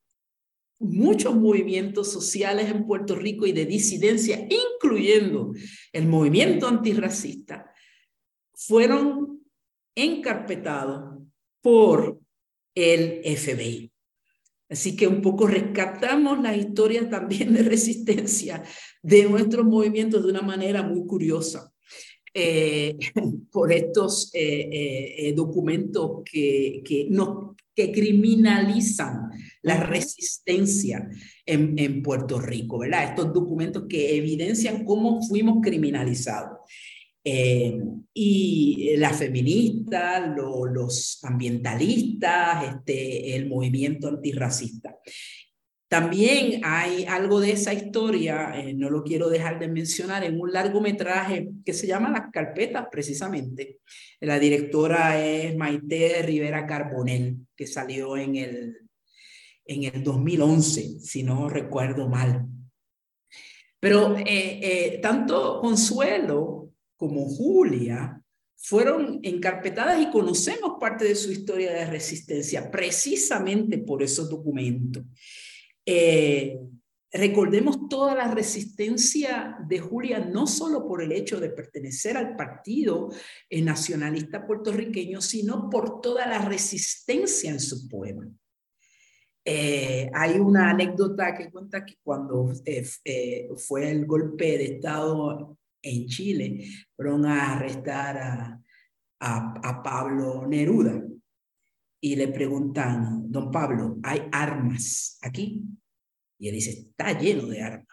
[0.80, 5.54] muchos movimientos sociales en Puerto Rico y de disidencia, incluyendo
[5.94, 7.72] el movimiento antirracista,
[8.54, 9.42] fueron
[9.96, 11.24] encarpetados
[11.62, 12.20] por
[12.76, 13.92] el FBI.
[14.70, 18.64] Así que un poco rescatamos la historia también de resistencia
[19.02, 21.73] de nuestros movimientos de una manera muy curiosa.
[22.36, 22.98] Eh,
[23.52, 29.30] por estos eh, eh, documentos que, que, no, que criminalizan
[29.62, 31.08] la resistencia
[31.46, 33.10] en, en, Puerto Rico, ¿verdad?
[33.10, 36.60] Estos documentos que evidencian cómo fuimos criminalizados.
[38.16, 44.98] y la feminista, los ambientalistas, este, el movimiento antirracista.
[45.94, 50.52] También hay algo de esa historia, eh, no lo quiero dejar de mencionar, en un
[50.52, 53.78] largometraje que se llama Las Carpetas, precisamente.
[54.20, 58.78] La directora es Maite Rivera Carbonell, que salió en el,
[59.68, 62.48] en el 2011, si no recuerdo mal.
[63.80, 68.20] Pero eh, eh, tanto Consuelo como Julia
[68.56, 75.04] fueron encarpetadas y conocemos parte de su historia de resistencia precisamente por esos documentos.
[75.86, 76.60] Eh,
[77.12, 83.10] recordemos toda la resistencia de Julia, no solo por el hecho de pertenecer al partido
[83.50, 88.28] eh, nacionalista puertorriqueño, sino por toda la resistencia en su poema.
[89.46, 92.54] Eh, hay una anécdota que cuenta que cuando
[93.58, 96.66] fue el golpe de Estado en Chile,
[96.96, 98.64] fueron a arrestar a,
[99.20, 101.04] a Pablo Neruda
[102.00, 105.64] y le preguntan, don Pablo, ¿hay armas aquí?
[106.40, 107.88] Y él dice, está lleno de armas.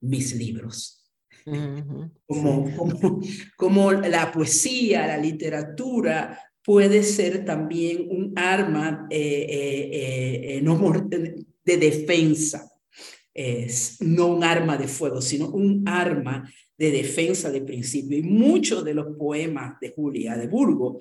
[0.00, 0.96] Mis libros.
[2.26, 3.20] como, como,
[3.56, 12.70] como, la poesía, la literatura puede ser también un arma eh, eh, eh, de defensa,
[13.32, 18.18] es no un arma de fuego, sino un arma de defensa de principio.
[18.18, 21.00] Y muchos de los poemas de Julia de Burgo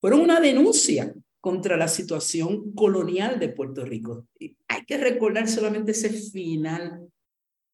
[0.00, 1.14] fueron una denuncia
[1.44, 4.28] contra la situación colonial de Puerto Rico.
[4.66, 7.06] Hay que recordar solamente ese final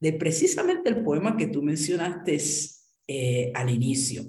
[0.00, 2.36] de precisamente el poema que tú mencionaste
[3.06, 4.22] eh, al inicio,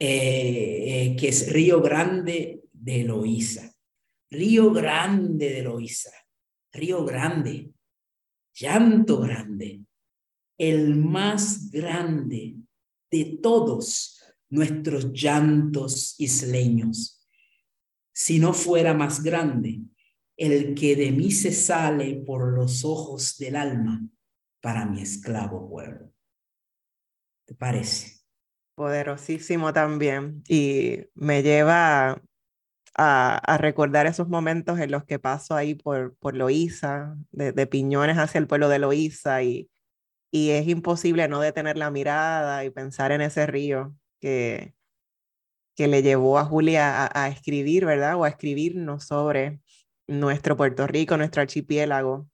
[0.00, 3.72] eh, que es Río Grande de Eloísa.
[4.32, 6.10] Río Grande de Eloísa.
[6.72, 7.70] Río Grande.
[8.52, 9.82] Llanto grande.
[10.58, 12.56] El más grande
[13.12, 17.15] de todos nuestros llantos isleños
[18.16, 19.82] si no fuera más grande
[20.38, 24.08] el que de mí se sale por los ojos del alma
[24.62, 26.10] para mi esclavo pueblo.
[27.46, 28.22] ¿Te parece?
[28.74, 30.42] Poderosísimo también.
[30.48, 32.22] Y me lleva
[32.96, 38.38] a, recordar esos momentos en los que paso ahí por, por Loíza, de, Piñones hacia
[38.38, 39.70] el pueblo de Loíza, y,
[40.30, 44.74] y es imposible no detener la mirada y pensar en ese río que,
[45.76, 48.16] que le llevó a Julia a, escribir, ¿verdad?
[48.16, 49.60] O a escribirnos sobre
[50.08, 52.28] nuestro Puerto Rico, nuestro archipiélago,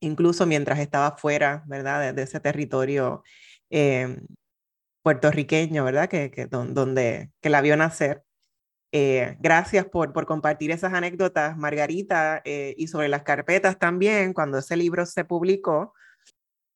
[0.00, 2.14] incluso mientras estaba fuera, ¿verdad?
[2.14, 3.22] De, ese territorio
[3.70, 4.20] eh,
[5.02, 6.08] puertorriqueño, ¿verdad?
[6.08, 8.24] Que, que donde que la vio nacer.
[8.92, 14.58] Eh, gracias por, por compartir esas anécdotas, Margarita, eh, y sobre las carpetas también, cuando
[14.58, 15.94] ese libro se publicó,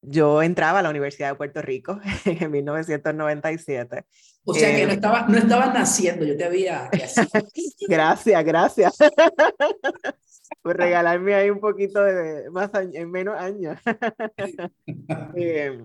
[0.01, 4.05] yo entraba a la Universidad de Puerto Rico en 1997.
[4.47, 6.91] O sea que no, estaba, no estabas naciendo, yo te había...
[7.89, 8.99] gracias, gracias.
[10.63, 13.79] por regalarme ahí un poquito de más en menos años.
[15.37, 15.83] eh,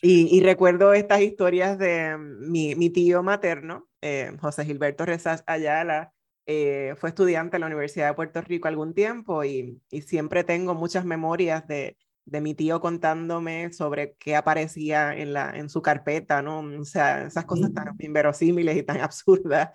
[0.00, 6.12] y, y, recuerdo estas historias de mi, mi tío materno, eh, José Gilberto Rezas Ayala,
[6.46, 10.74] eh, fue estudiante en la Universidad de Puerto Rico algún tiempo y, y siempre tengo
[10.74, 11.96] muchas memorias de,
[12.30, 16.60] de, mi tío contándome sobre qué aparecía en, la, en su carpeta, ¿no?
[16.80, 19.70] O sea, esas cosas tan inverosímiles y tan absurdas,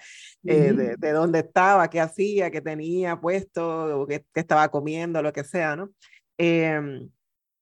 [0.45, 5.21] eh, de, de, dónde estaba, qué hacía, qué tenía puesto, o qué, qué estaba comiendo,
[5.21, 5.91] lo que sea, ¿no?
[6.37, 7.07] Eh,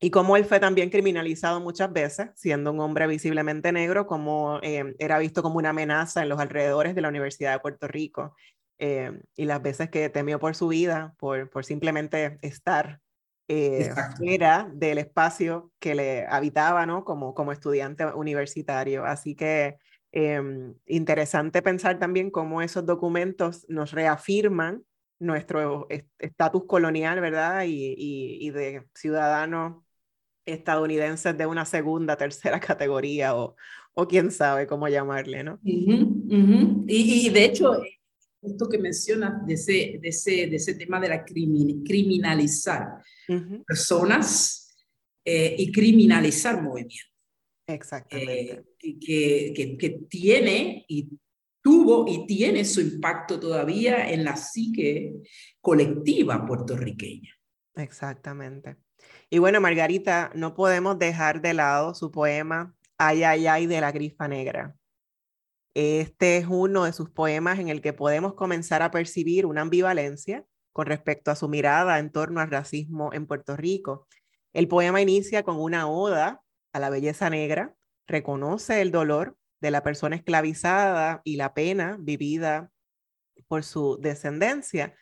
[0.04, 4.96] y cómo él fue también criminalizado muchas veces, siendo un hombre visiblemente negro, como eh,
[4.98, 8.36] era visto como una amenaza en los alrededores de la Universidad de Puerto Rico,
[8.80, 13.00] eh, y las veces que temió por su vida, por, por simplemente estar
[13.54, 17.04] eh, fuera del espacio que le habitaba, ¿no?
[17.04, 19.04] Como, como estudiante universitario.
[19.04, 19.76] Así que
[20.14, 24.86] em, interesante pensar también cómo esos documentos nos reafirman
[25.20, 25.88] nuestro
[26.18, 27.66] estatus colonial, ¿verdad?
[27.66, 29.86] Y, y, y de ciudadano
[30.46, 33.58] estadounidenses de una segunda, tercera categoría o,
[33.94, 35.60] o quién sabe cómo llamarle, ¿no?
[36.88, 37.82] Y, y, de hecho,
[38.42, 43.02] esto que mencionas de ese, de ese, de ese tema de la crimin criminalizar
[43.66, 44.76] personas
[45.24, 47.12] eh, y criminalizar movimientos.
[47.68, 48.52] Exactamente.
[48.52, 48.64] Eh,
[49.00, 51.10] que, que, que tiene y
[51.62, 55.14] tuvo y tiene su impacto todavía en la psique
[55.62, 57.32] colectiva puertorriqueña.
[57.76, 58.78] Exactamente.
[59.30, 63.92] Y bueno, Margarita, no podemos dejar de lado su poema Ay, ay, ay de la
[63.92, 64.76] grifa negra.
[65.74, 70.46] Este es uno de sus poemas en el que podemos comenzar a percibir una ambivalencia
[70.74, 74.08] con respecto a su mirada en torno al racismo en Puerto Rico.
[74.54, 76.42] El poema inicia con una oda
[76.74, 77.74] a la belleza negra,
[78.06, 82.70] reconoce el dolor de la persona esclavizada y la pena vivida
[83.48, 84.96] por su descendencia.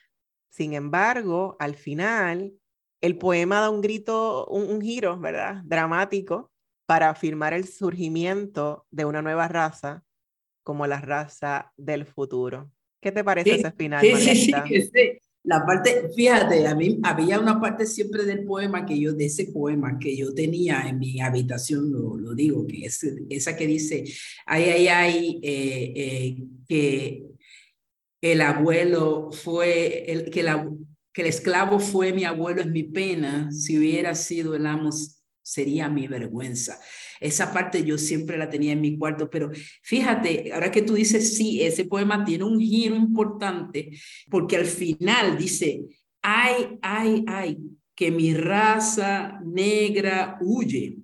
[0.49, 2.53] Sin embargo, al final
[3.01, 5.61] el poema da un grito, un, giro, ¿verdad?
[5.63, 6.51] Dramático
[6.85, 10.03] para afirmar el surgimiento de una nueva raza
[10.69, 12.71] como la raza del futuro.
[13.01, 14.05] ¿Qué te parece ese final?
[14.05, 14.91] Sí, sí, sí,
[15.41, 19.45] La parte, fíjate, a mí había una parte siempre del poema que yo, de ese
[19.45, 24.03] poema que yo tenía en mi habitación, lo, lo digo, que es esa que dice,
[24.45, 27.25] ay, ay, ay, eh, eh, que
[28.21, 30.69] el abuelo fue, el, que la,
[31.11, 34.91] que el esclavo fue mi abuelo es mi pena, si hubiera sido el amo
[35.49, 36.79] sería mi vergüenza.
[37.19, 39.49] Esa parte yo siempre la tenía en mi cuarto, pero
[39.81, 43.91] fíjate, ahora que tú dices, sí, ese poema tiene un giro importante,
[44.29, 45.85] porque al final dice,
[46.21, 47.57] ay, ay, ay,
[47.95, 50.99] que mi raza negra huye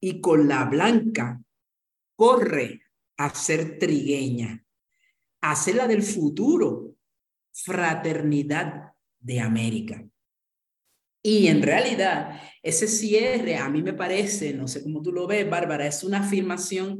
[0.00, 1.42] y con la blanca
[2.14, 2.82] corre
[3.16, 4.64] a ser trigueña,
[5.40, 6.94] a ser la del futuro,
[7.52, 10.06] fraternidad de América.
[11.22, 15.48] Y en realidad, ese cierre, a mí me parece, no sé cómo tú lo ves,
[15.48, 16.98] Bárbara, es una afirmación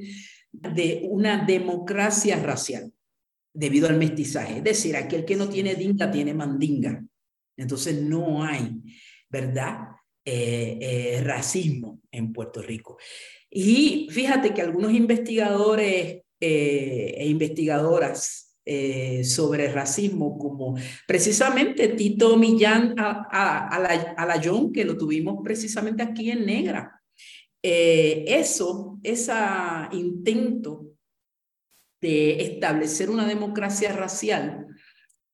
[0.53, 2.93] de una democracia racial
[3.53, 4.59] debido al mestizaje.
[4.59, 7.05] Es decir, aquel que no tiene dinga tiene mandinga.
[7.57, 8.81] Entonces no hay,
[9.29, 9.89] ¿verdad?
[10.25, 12.97] Eh, eh, racismo en Puerto Rico.
[13.51, 22.95] Y fíjate que algunos investigadores eh, e investigadoras eh, sobre racismo, como precisamente Tito Millán
[22.99, 24.41] a, a,
[24.73, 27.01] que lo tuvimos precisamente aquí en Negra.
[27.63, 29.33] Eh, eso, ese
[29.93, 30.87] intento
[32.01, 34.67] de establecer una democracia racial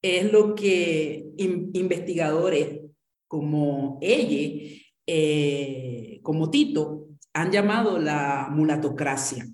[0.03, 2.81] es lo que in, investigadores
[3.27, 4.75] como ella,
[5.07, 9.47] eh, como Tito, han llamado la mulatocracia.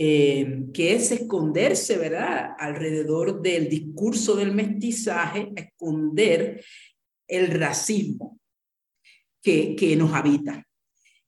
[0.00, 2.54] Eh, que es esconderse, ¿verdad?
[2.56, 6.64] Alrededor del discurso del mestizaje, esconder
[7.26, 8.38] el racismo
[9.42, 10.64] que, que nos habita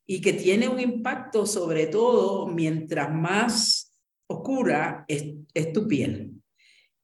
[0.07, 3.93] y que tiene un impacto sobre todo mientras más
[4.29, 5.25] oscura es,
[5.73, 6.41] tu piel.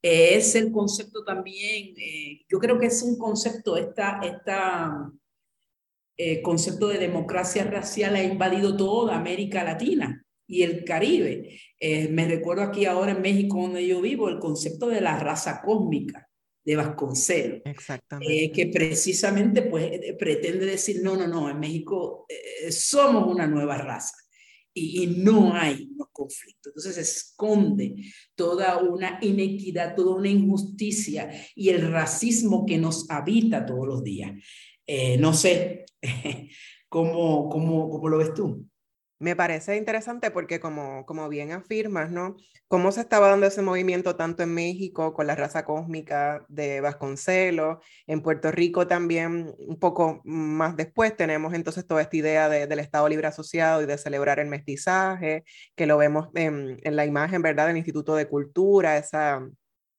[0.01, 5.11] Es el concepto también, eh, yo creo que es un concepto, esta, esta
[6.15, 11.59] eh, concepto de democracia racial ha invadido toda América Latina y el Caribe.
[11.79, 15.61] Eh, me recuerdo aquí ahora en México, donde yo vivo, el concepto de la raza
[15.63, 16.27] cósmica
[16.67, 17.61] de Vasconcelos.
[17.63, 18.45] Exactamente.
[18.45, 19.89] Eh, que precisamente pues,
[20.19, 24.15] pretende decir, no, no, no, en México eh, somos una nueva raza.
[24.73, 26.67] y, no hay unos conflictos.
[26.67, 27.95] Entonces se esconde
[28.35, 34.31] toda una inequidad, toda una injusticia y el racismo que nos habita todos los días.
[34.85, 35.85] Eh, no sé
[36.89, 38.67] cómo, cómo, cómo lo ves tú.
[39.19, 42.35] Me parece interesante porque como, como bien afirmas, ¿no?
[42.67, 47.79] Cómo se estaba dando ese movimiento tanto en México con la raza cósmica de Vasconcelos,
[48.05, 53.09] en Puerto Rico también un poco más después tenemos entonces toda esta idea del Estado
[53.09, 55.43] Libre Asociado y de celebrar el mestizaje,
[55.75, 57.67] que lo vemos en, en la imagen, ¿verdad?
[57.67, 59.41] Del Instituto de Cultura, esa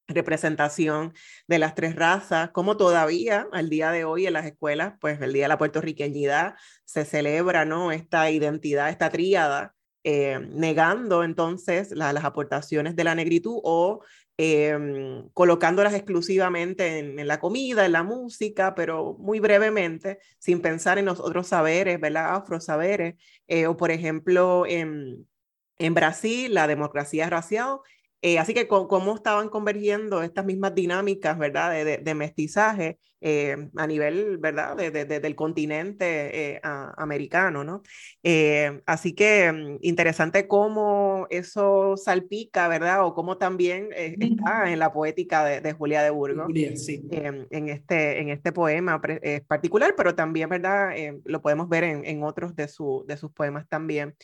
[0.08, 1.12] representación
[1.46, 5.32] de las tres razas, como todavía al día de hoy en las escuelas, pues el
[5.32, 6.54] Día de la Puertorriqueñidad
[6.84, 7.92] se celebra, ¿no?
[7.92, 14.02] Esta identidad, esta tríada, eh, negando entonces las aportaciones de la negritud o
[14.38, 21.06] em, colocándolas exclusivamente en, la comida, en la música, pero muy brevemente, sin pensar en
[21.06, 22.36] los otros saberes, ¿verdad?
[22.36, 23.16] Afrosaberes,
[23.48, 25.26] eh, o por ejemplo, en,
[25.78, 27.80] en Brasil, la democracia racial
[28.20, 31.72] eh, así que cómo estaban convergiendo estas mismas dinámicas, ¿verdad?
[31.72, 34.76] De, de, mestizaje eh, a nivel, ¿verdad?
[34.76, 37.82] De, del continente eh, americano, ¿no?
[38.86, 43.04] así que mm, interesante cómo eso salpica, ¿verdad?
[43.04, 46.48] O cómo también está en la poética de, Julia de Burgos.
[46.74, 47.06] sí.
[47.12, 49.00] en, este, en este poema
[49.46, 50.90] particular, pero también, ¿verdad?
[51.24, 54.16] lo podemos ver en, en otros de, su, de sus poemas también.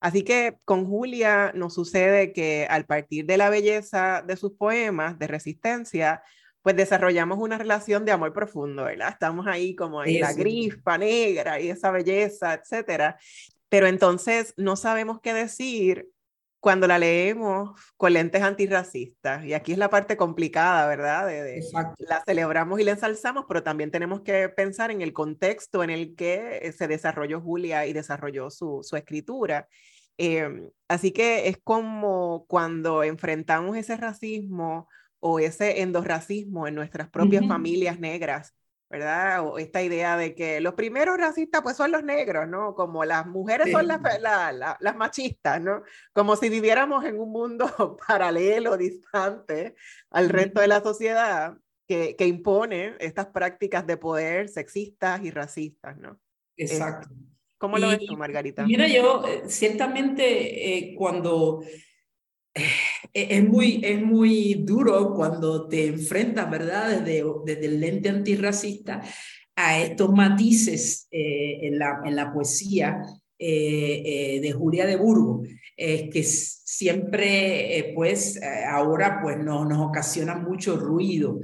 [0.00, 5.18] Así que con Julia nos sucede que al partir de la belleza de sus poemas
[5.18, 6.22] de resistencia,
[6.62, 9.10] pues desarrollamos una relación de amor profundo, ¿verdad?
[9.10, 13.18] Estamos ahí como en la grifa negra y esa belleza, etcétera.
[13.68, 16.08] Pero entonces no sabemos qué decir
[16.60, 19.44] cuando la leemos con lentes antirracistas.
[19.44, 21.26] Y aquí es la parte complicada, ¿verdad?
[21.26, 21.62] De,
[21.98, 26.16] la celebramos y la ensalzamos, pero también tenemos que pensar en el contexto en el
[26.16, 29.68] que eh, se desarrolló Julia y desarrolló su, su escritura.
[30.16, 34.88] Em, así que es como cuando enfrentamos ese racismo
[35.20, 38.54] o ese endorracismo en nuestras propias familias negras
[38.90, 39.46] ¿verdad?
[39.46, 42.74] O esta idea de que los primeros racistas pues son los negros, ¿no?
[42.74, 44.00] Como las mujeres son las,
[44.80, 45.82] las machistas, ¿no?
[46.12, 47.66] Como si viviéramos en un mundo
[48.08, 49.74] paralelo, distante
[50.10, 55.96] al resto de la sociedad que, que impone estas prácticas de poder sexistas y racistas,
[55.98, 56.18] ¿no?
[56.56, 57.08] Exacto.
[57.58, 58.64] ¿Cómo lo ves tú, Margarita?
[58.64, 61.62] Mira, yo eh, ciertamente eh, cuando
[63.12, 69.02] es muy, es muy duro cuando te enfrentas, ¿verdad?, desde, desde el lente antirracista
[69.56, 73.02] a estos matices eh, en, la, en la poesía
[73.38, 75.42] eh, eh, de Julia de Burgo,
[75.76, 81.40] que siempre, pues, ahora, pues, no, nos ocasiona mucho ruido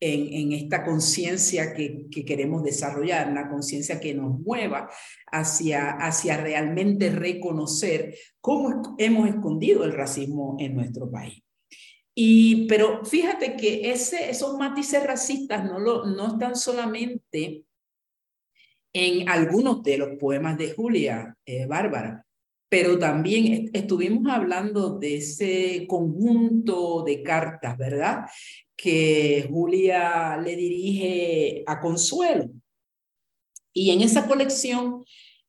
[0.00, 4.88] en, esta conciencia que, queremos desarrollar, una conciencia que nos mueva
[5.30, 11.42] hacia, hacia realmente reconocer cómo hemos escondido el racismo en nuestro país.
[12.14, 17.64] Y, pero fíjate que ese, esos matices racistas no, lo, no están solamente
[18.92, 22.24] en algunos de los poemas de Julia eh, Bárbara,
[22.68, 28.26] pero también estuvimos hablando de ese conjunto de cartas, ¿verdad?
[28.80, 32.48] Que Julia le dirige a Consuelo.
[33.72, 35.04] Y en esa colección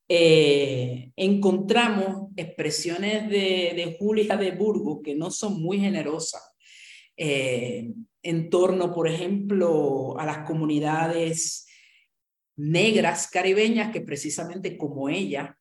[0.08, 6.42] eh, encontramos expresiones de, Julia de Burgos que no son muy generosas
[7.16, 7.92] eh,
[8.24, 11.68] en torno, por ejemplo, a las comunidades
[12.56, 15.56] negras caribeñas que precisamente como ella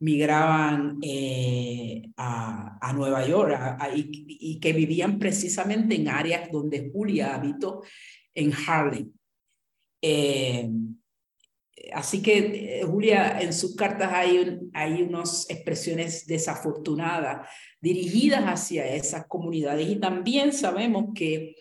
[0.00, 3.56] migraban eh, a, Nueva York
[3.94, 7.82] y, que vivían precisamente en áreas donde Julia habitó
[8.34, 9.12] en Harlem.
[10.02, 10.68] Eh,
[11.92, 17.48] así que eh, Julia, en sus cartas hay, hay unas expresiones desafortunadas
[17.80, 21.54] dirigidas hacia esas comunidades y también sabemos que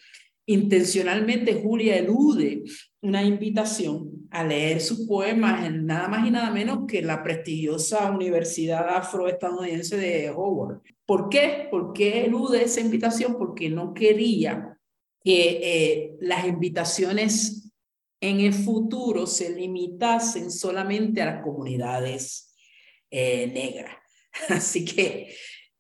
[0.48, 2.64] intencionalmente Julia elude
[3.02, 8.12] una invitación a leer sus poemas en nada más y nada menos que la prestigiosa
[8.12, 10.82] Universidad Afroestadounidense de Howard.
[11.06, 11.68] ¿Por qué?
[11.70, 13.38] ¿Por qué elude esa invitación?
[13.38, 14.78] Porque no quería
[15.24, 17.72] que eh, las invitaciones
[18.22, 22.56] en el futuro se limitasen solamente a las comunidades
[23.12, 23.96] eh, negras.
[24.50, 25.34] Así que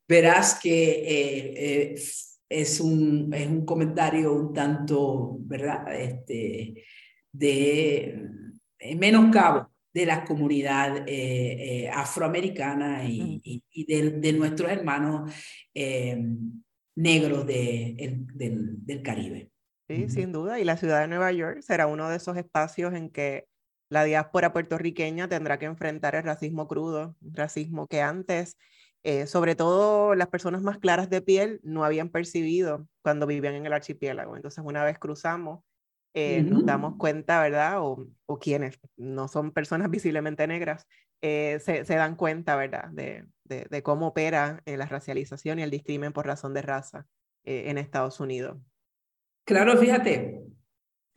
[0.07, 1.95] verás que eh,
[2.49, 5.93] es un, es un comentario un tanto, ¿verdad?
[5.93, 6.85] Este,
[7.37, 8.29] de
[8.79, 15.31] eh, menoscabo de la comunidad eh, eh, afroamericana y, y, de, de, nuestros hermanos
[16.95, 19.49] negros de, del, del, Caribe.
[19.87, 20.59] Sí, sin duda.
[20.59, 23.45] Y la ciudad de Nueva York será uno de esos espacios en que
[23.89, 28.57] la diáspora puertorriqueña tendrá que enfrentar el racismo crudo, racismo que antes
[29.25, 33.71] sobre todo las personas más claras de piel no habían percibido cuando vivían en el
[33.71, 34.35] archipiélago.
[34.35, 35.61] Entonces, una vez cruzamos,
[36.17, 37.81] eh, nos damos cuenta, ¿verdad?
[37.81, 40.87] O, o, quienes no son personas visiblemente negras,
[41.21, 42.89] eh, se, se, dan cuenta, ¿verdad?
[42.89, 47.07] De, de, de cómo opera la racialización y el discrimen por razón de raza
[47.43, 48.57] en Estados Unidos.
[49.45, 50.47] Claro, fíjate,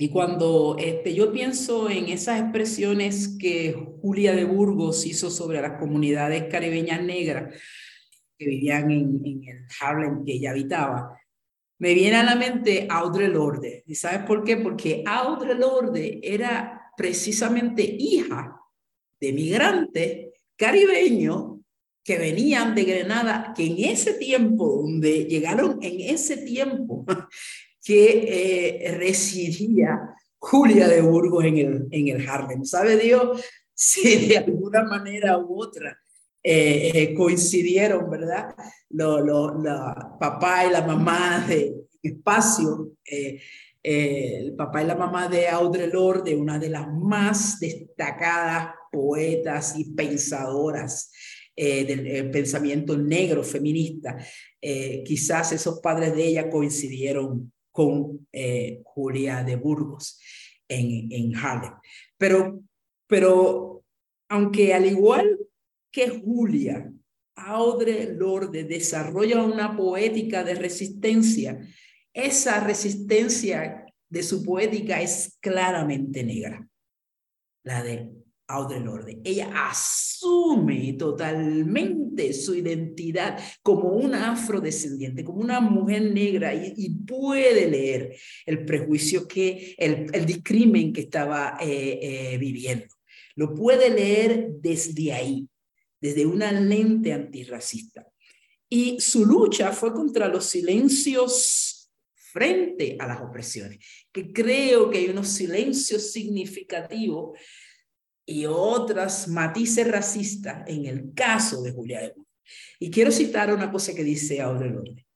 [0.00, 5.78] y cuando este, yo pienso en esas expresiones que Julia de Burgos hizo sobre las
[5.78, 7.54] comunidades caribeñas negras
[8.38, 11.20] que vivían en, en el Harlem que ella habitaba,
[11.80, 13.82] me viene a la mente Audre Lorde.
[13.86, 14.58] ¿Y sabes por qué?
[14.58, 18.54] Porque Audre Lorde era precisamente hija
[19.18, 21.58] de migrantes caribeños
[22.04, 27.04] que venían de Grenada, que en ese tiempo, donde llegaron en ese tiempo,
[27.82, 29.98] que eh, residía
[30.38, 32.64] Julia de Burgos en el, en el Harlem.
[32.64, 33.42] ¿Sabe Dios
[33.74, 35.98] si de alguna manera u otra
[36.42, 38.54] eh, eh, coincidieron, verdad?
[38.90, 42.92] Lo, lo, la papá y la mamá de espacio,
[43.82, 49.92] el papá y la mamá de Audre Lorde, una de las más destacadas poetas y
[49.92, 51.12] pensadoras
[51.54, 54.16] del pensamiento negro feminista.
[55.04, 60.20] quizás esos padres de ella coincidieron con eh, Julia de Burgos
[60.68, 61.72] en, en Harlem.
[62.18, 62.60] Pero,
[63.06, 63.84] pero
[64.28, 65.38] aunque al igual
[65.90, 66.92] que Julia,
[67.34, 71.58] Audre Lorde desarrolla una poética de resistencia,
[72.12, 76.68] esa resistencia de su poética es claramente negra,
[77.64, 78.10] la de
[78.50, 79.20] Audre Lorde.
[79.24, 88.16] Ella asume totalmente su identidad como una afrodescendiente, como una mujer negra y, puede leer
[88.46, 92.86] el prejuicio que, el, el discrimen que estaba eh, eh, viviendo.
[93.36, 95.48] Lo puede leer desde ahí,
[96.00, 98.06] desde una lente antirracista.
[98.68, 105.08] Y su lucha fue contra los silencios frente a las opresiones, que creo que hay
[105.08, 107.38] unos silencios significativos
[108.24, 112.26] y otras matices racistas en el caso de Julia Burgos.
[112.78, 115.06] Y quiero citar una cosa que dice Audre Lorde.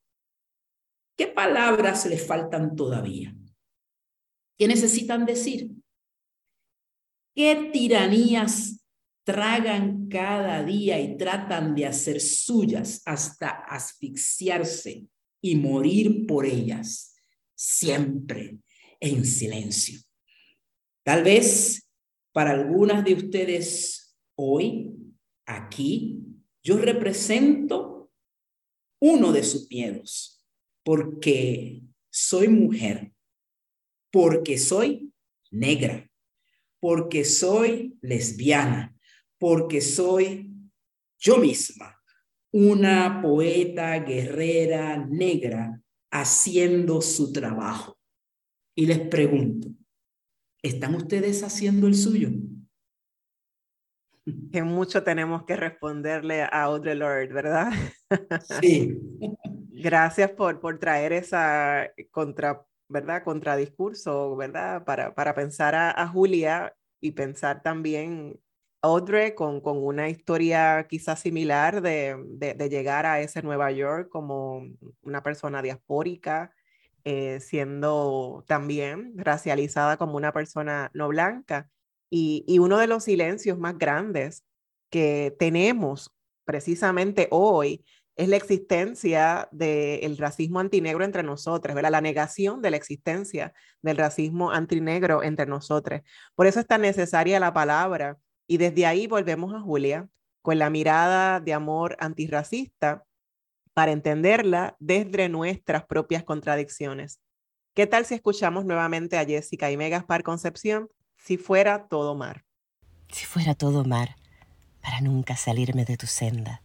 [1.16, 3.35] ¿Qué palabras le faltan todavía?
[4.59, 5.70] ¿Qué necesitan decir?
[7.35, 8.84] ¿Qué tiranías
[9.25, 15.07] tragan cada día y tratan de hacer suyas hasta asfixiarse
[15.41, 17.14] y morir por ellas,
[17.55, 18.59] siempre
[19.01, 20.01] en silencio?
[21.03, 21.89] Tal vez
[22.33, 24.93] para algunas de ustedes hoy,
[25.47, 26.20] aquí,
[26.62, 28.11] yo represento
[29.01, 30.45] uno de sus miedos,
[30.83, 33.12] porque soy mujer,
[34.11, 35.12] porque soy
[35.51, 36.11] negra,
[36.81, 38.93] porque soy lesbiana,
[39.45, 40.51] porque soy
[41.18, 42.01] yo misma,
[42.51, 47.99] una poeta guerrera negra haciendo su trabajo.
[48.74, 49.68] Y les pregunto,
[50.64, 52.30] ¿Están ustedes haciendo el suyo?
[54.51, 57.70] Que mucho tenemos que responderle a Audre Lorde, ¿verdad?
[58.62, 58.99] Sí.
[59.72, 63.22] Gracias por, por traer esa contra, ¿verdad?
[63.22, 64.82] contradiscurso, ¿verdad?
[64.86, 68.40] Para, para pensar a, Julia y pensar también
[68.85, 74.11] Audre con, con una historia quizás similar de, de, de, llegar a ese Nueva York
[74.11, 74.62] como
[75.03, 76.53] una persona diaspórica,
[77.05, 81.70] eh, siendo también racializada como una persona no blanca.
[82.11, 84.45] Y, y uno de los silencios más grandes
[84.91, 86.12] que tenemos
[86.45, 87.85] precisamente hoy
[88.16, 91.91] es la existencia del racismo antinegro entre nosotros, ¿verdad?
[91.91, 96.03] la negación de la existencia del racismo antinegro entre nosotros.
[96.35, 98.18] Por eso es tan necesaria la palabra.
[98.47, 100.09] Y desde ahí volvemos a Julia
[100.42, 103.05] con la mirada de amor antirracista
[103.72, 107.20] para entenderla desde nuestras propias contradicciones.
[107.74, 110.88] ¿Qué tal si escuchamos nuevamente a Jessica y Megaspar Concepción?
[111.16, 112.45] Si fuera todo mar.
[113.11, 114.16] Si fuera todo mar,
[114.80, 116.62] para nunca salirme de tu senda.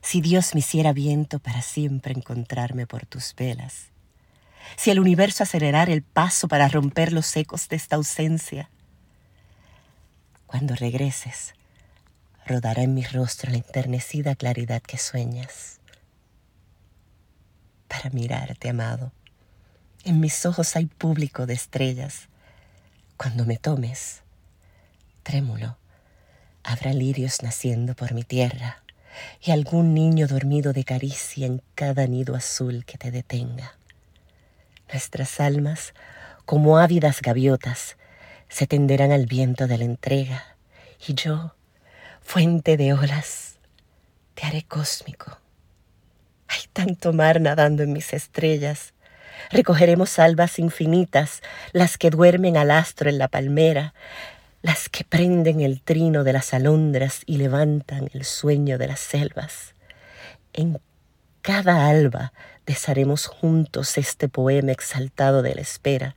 [0.00, 3.92] Si Dios me hiciera viento para siempre encontrarme por tus velas.
[4.76, 8.70] Si el universo acelerara el paso para romper los ecos de esta ausencia.
[10.52, 11.54] Cuando regreses,
[12.44, 15.80] rodará en mi rostro la enternecida claridad que sueñas
[17.88, 19.12] para mirarte, amado.
[20.04, 22.28] En mis ojos hay público de estrellas.
[23.16, 24.20] Cuando me tomes,
[25.22, 25.78] trémulo,
[26.64, 28.82] habrá lirios naciendo por mi tierra
[29.40, 33.72] y algún niño dormido de caricia en cada nido azul que te detenga.
[34.92, 35.94] Nuestras almas,
[36.44, 37.96] como ávidas gaviotas,
[38.52, 40.56] se tenderán al viento de la entrega
[41.08, 41.54] y yo,
[42.20, 43.56] fuente de olas,
[44.34, 45.38] Te haré cósmico.
[46.48, 48.92] Hay tanto mar nadando en mis estrellas.
[49.50, 51.42] Recogeremos albas infinitas,
[51.72, 53.94] las que duermen al astro en la palmera,
[54.62, 59.74] las que prenden el trino de las alondras y levantan el sueño de las selvas.
[60.52, 60.80] En
[61.40, 62.32] cada alba
[62.66, 66.14] desharemos juntos este poema exaltado de la espera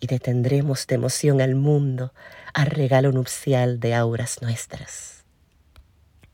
[0.00, 2.12] y detendremos de emoción al mundo
[2.54, 5.24] al regalo nupcial de auras nuestras.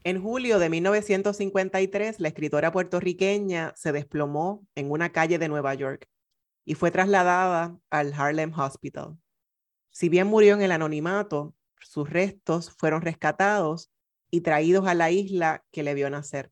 [0.05, 6.07] En julio de 1953, la escritora puertorriqueña se desplomó en una calle de Nueva York
[6.67, 9.17] y fue trasladada al Harlem Hospital.
[9.91, 13.91] Si bien murió en el anonimato, sus restos fueron rescatados
[14.31, 16.51] y traídos a la isla que le vio nacer.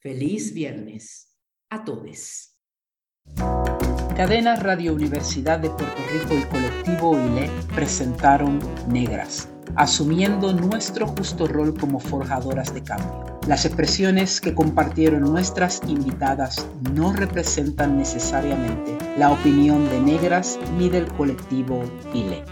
[0.00, 1.32] Feliz viernes
[1.70, 2.58] a todos.
[4.16, 11.76] Cadena Radio Universidad de Puerto Rico y Colectivo ILE presentaron Negras, asumiendo nuestro justo rol
[11.76, 13.40] como forjadoras de cambio.
[13.48, 21.08] Las expresiones que compartieron nuestras invitadas no representan necesariamente la opinión de Negras ni del
[21.14, 21.82] colectivo
[22.14, 22.44] ILE.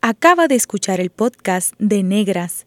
[0.00, 2.66] Acaba de escuchar el podcast de Negras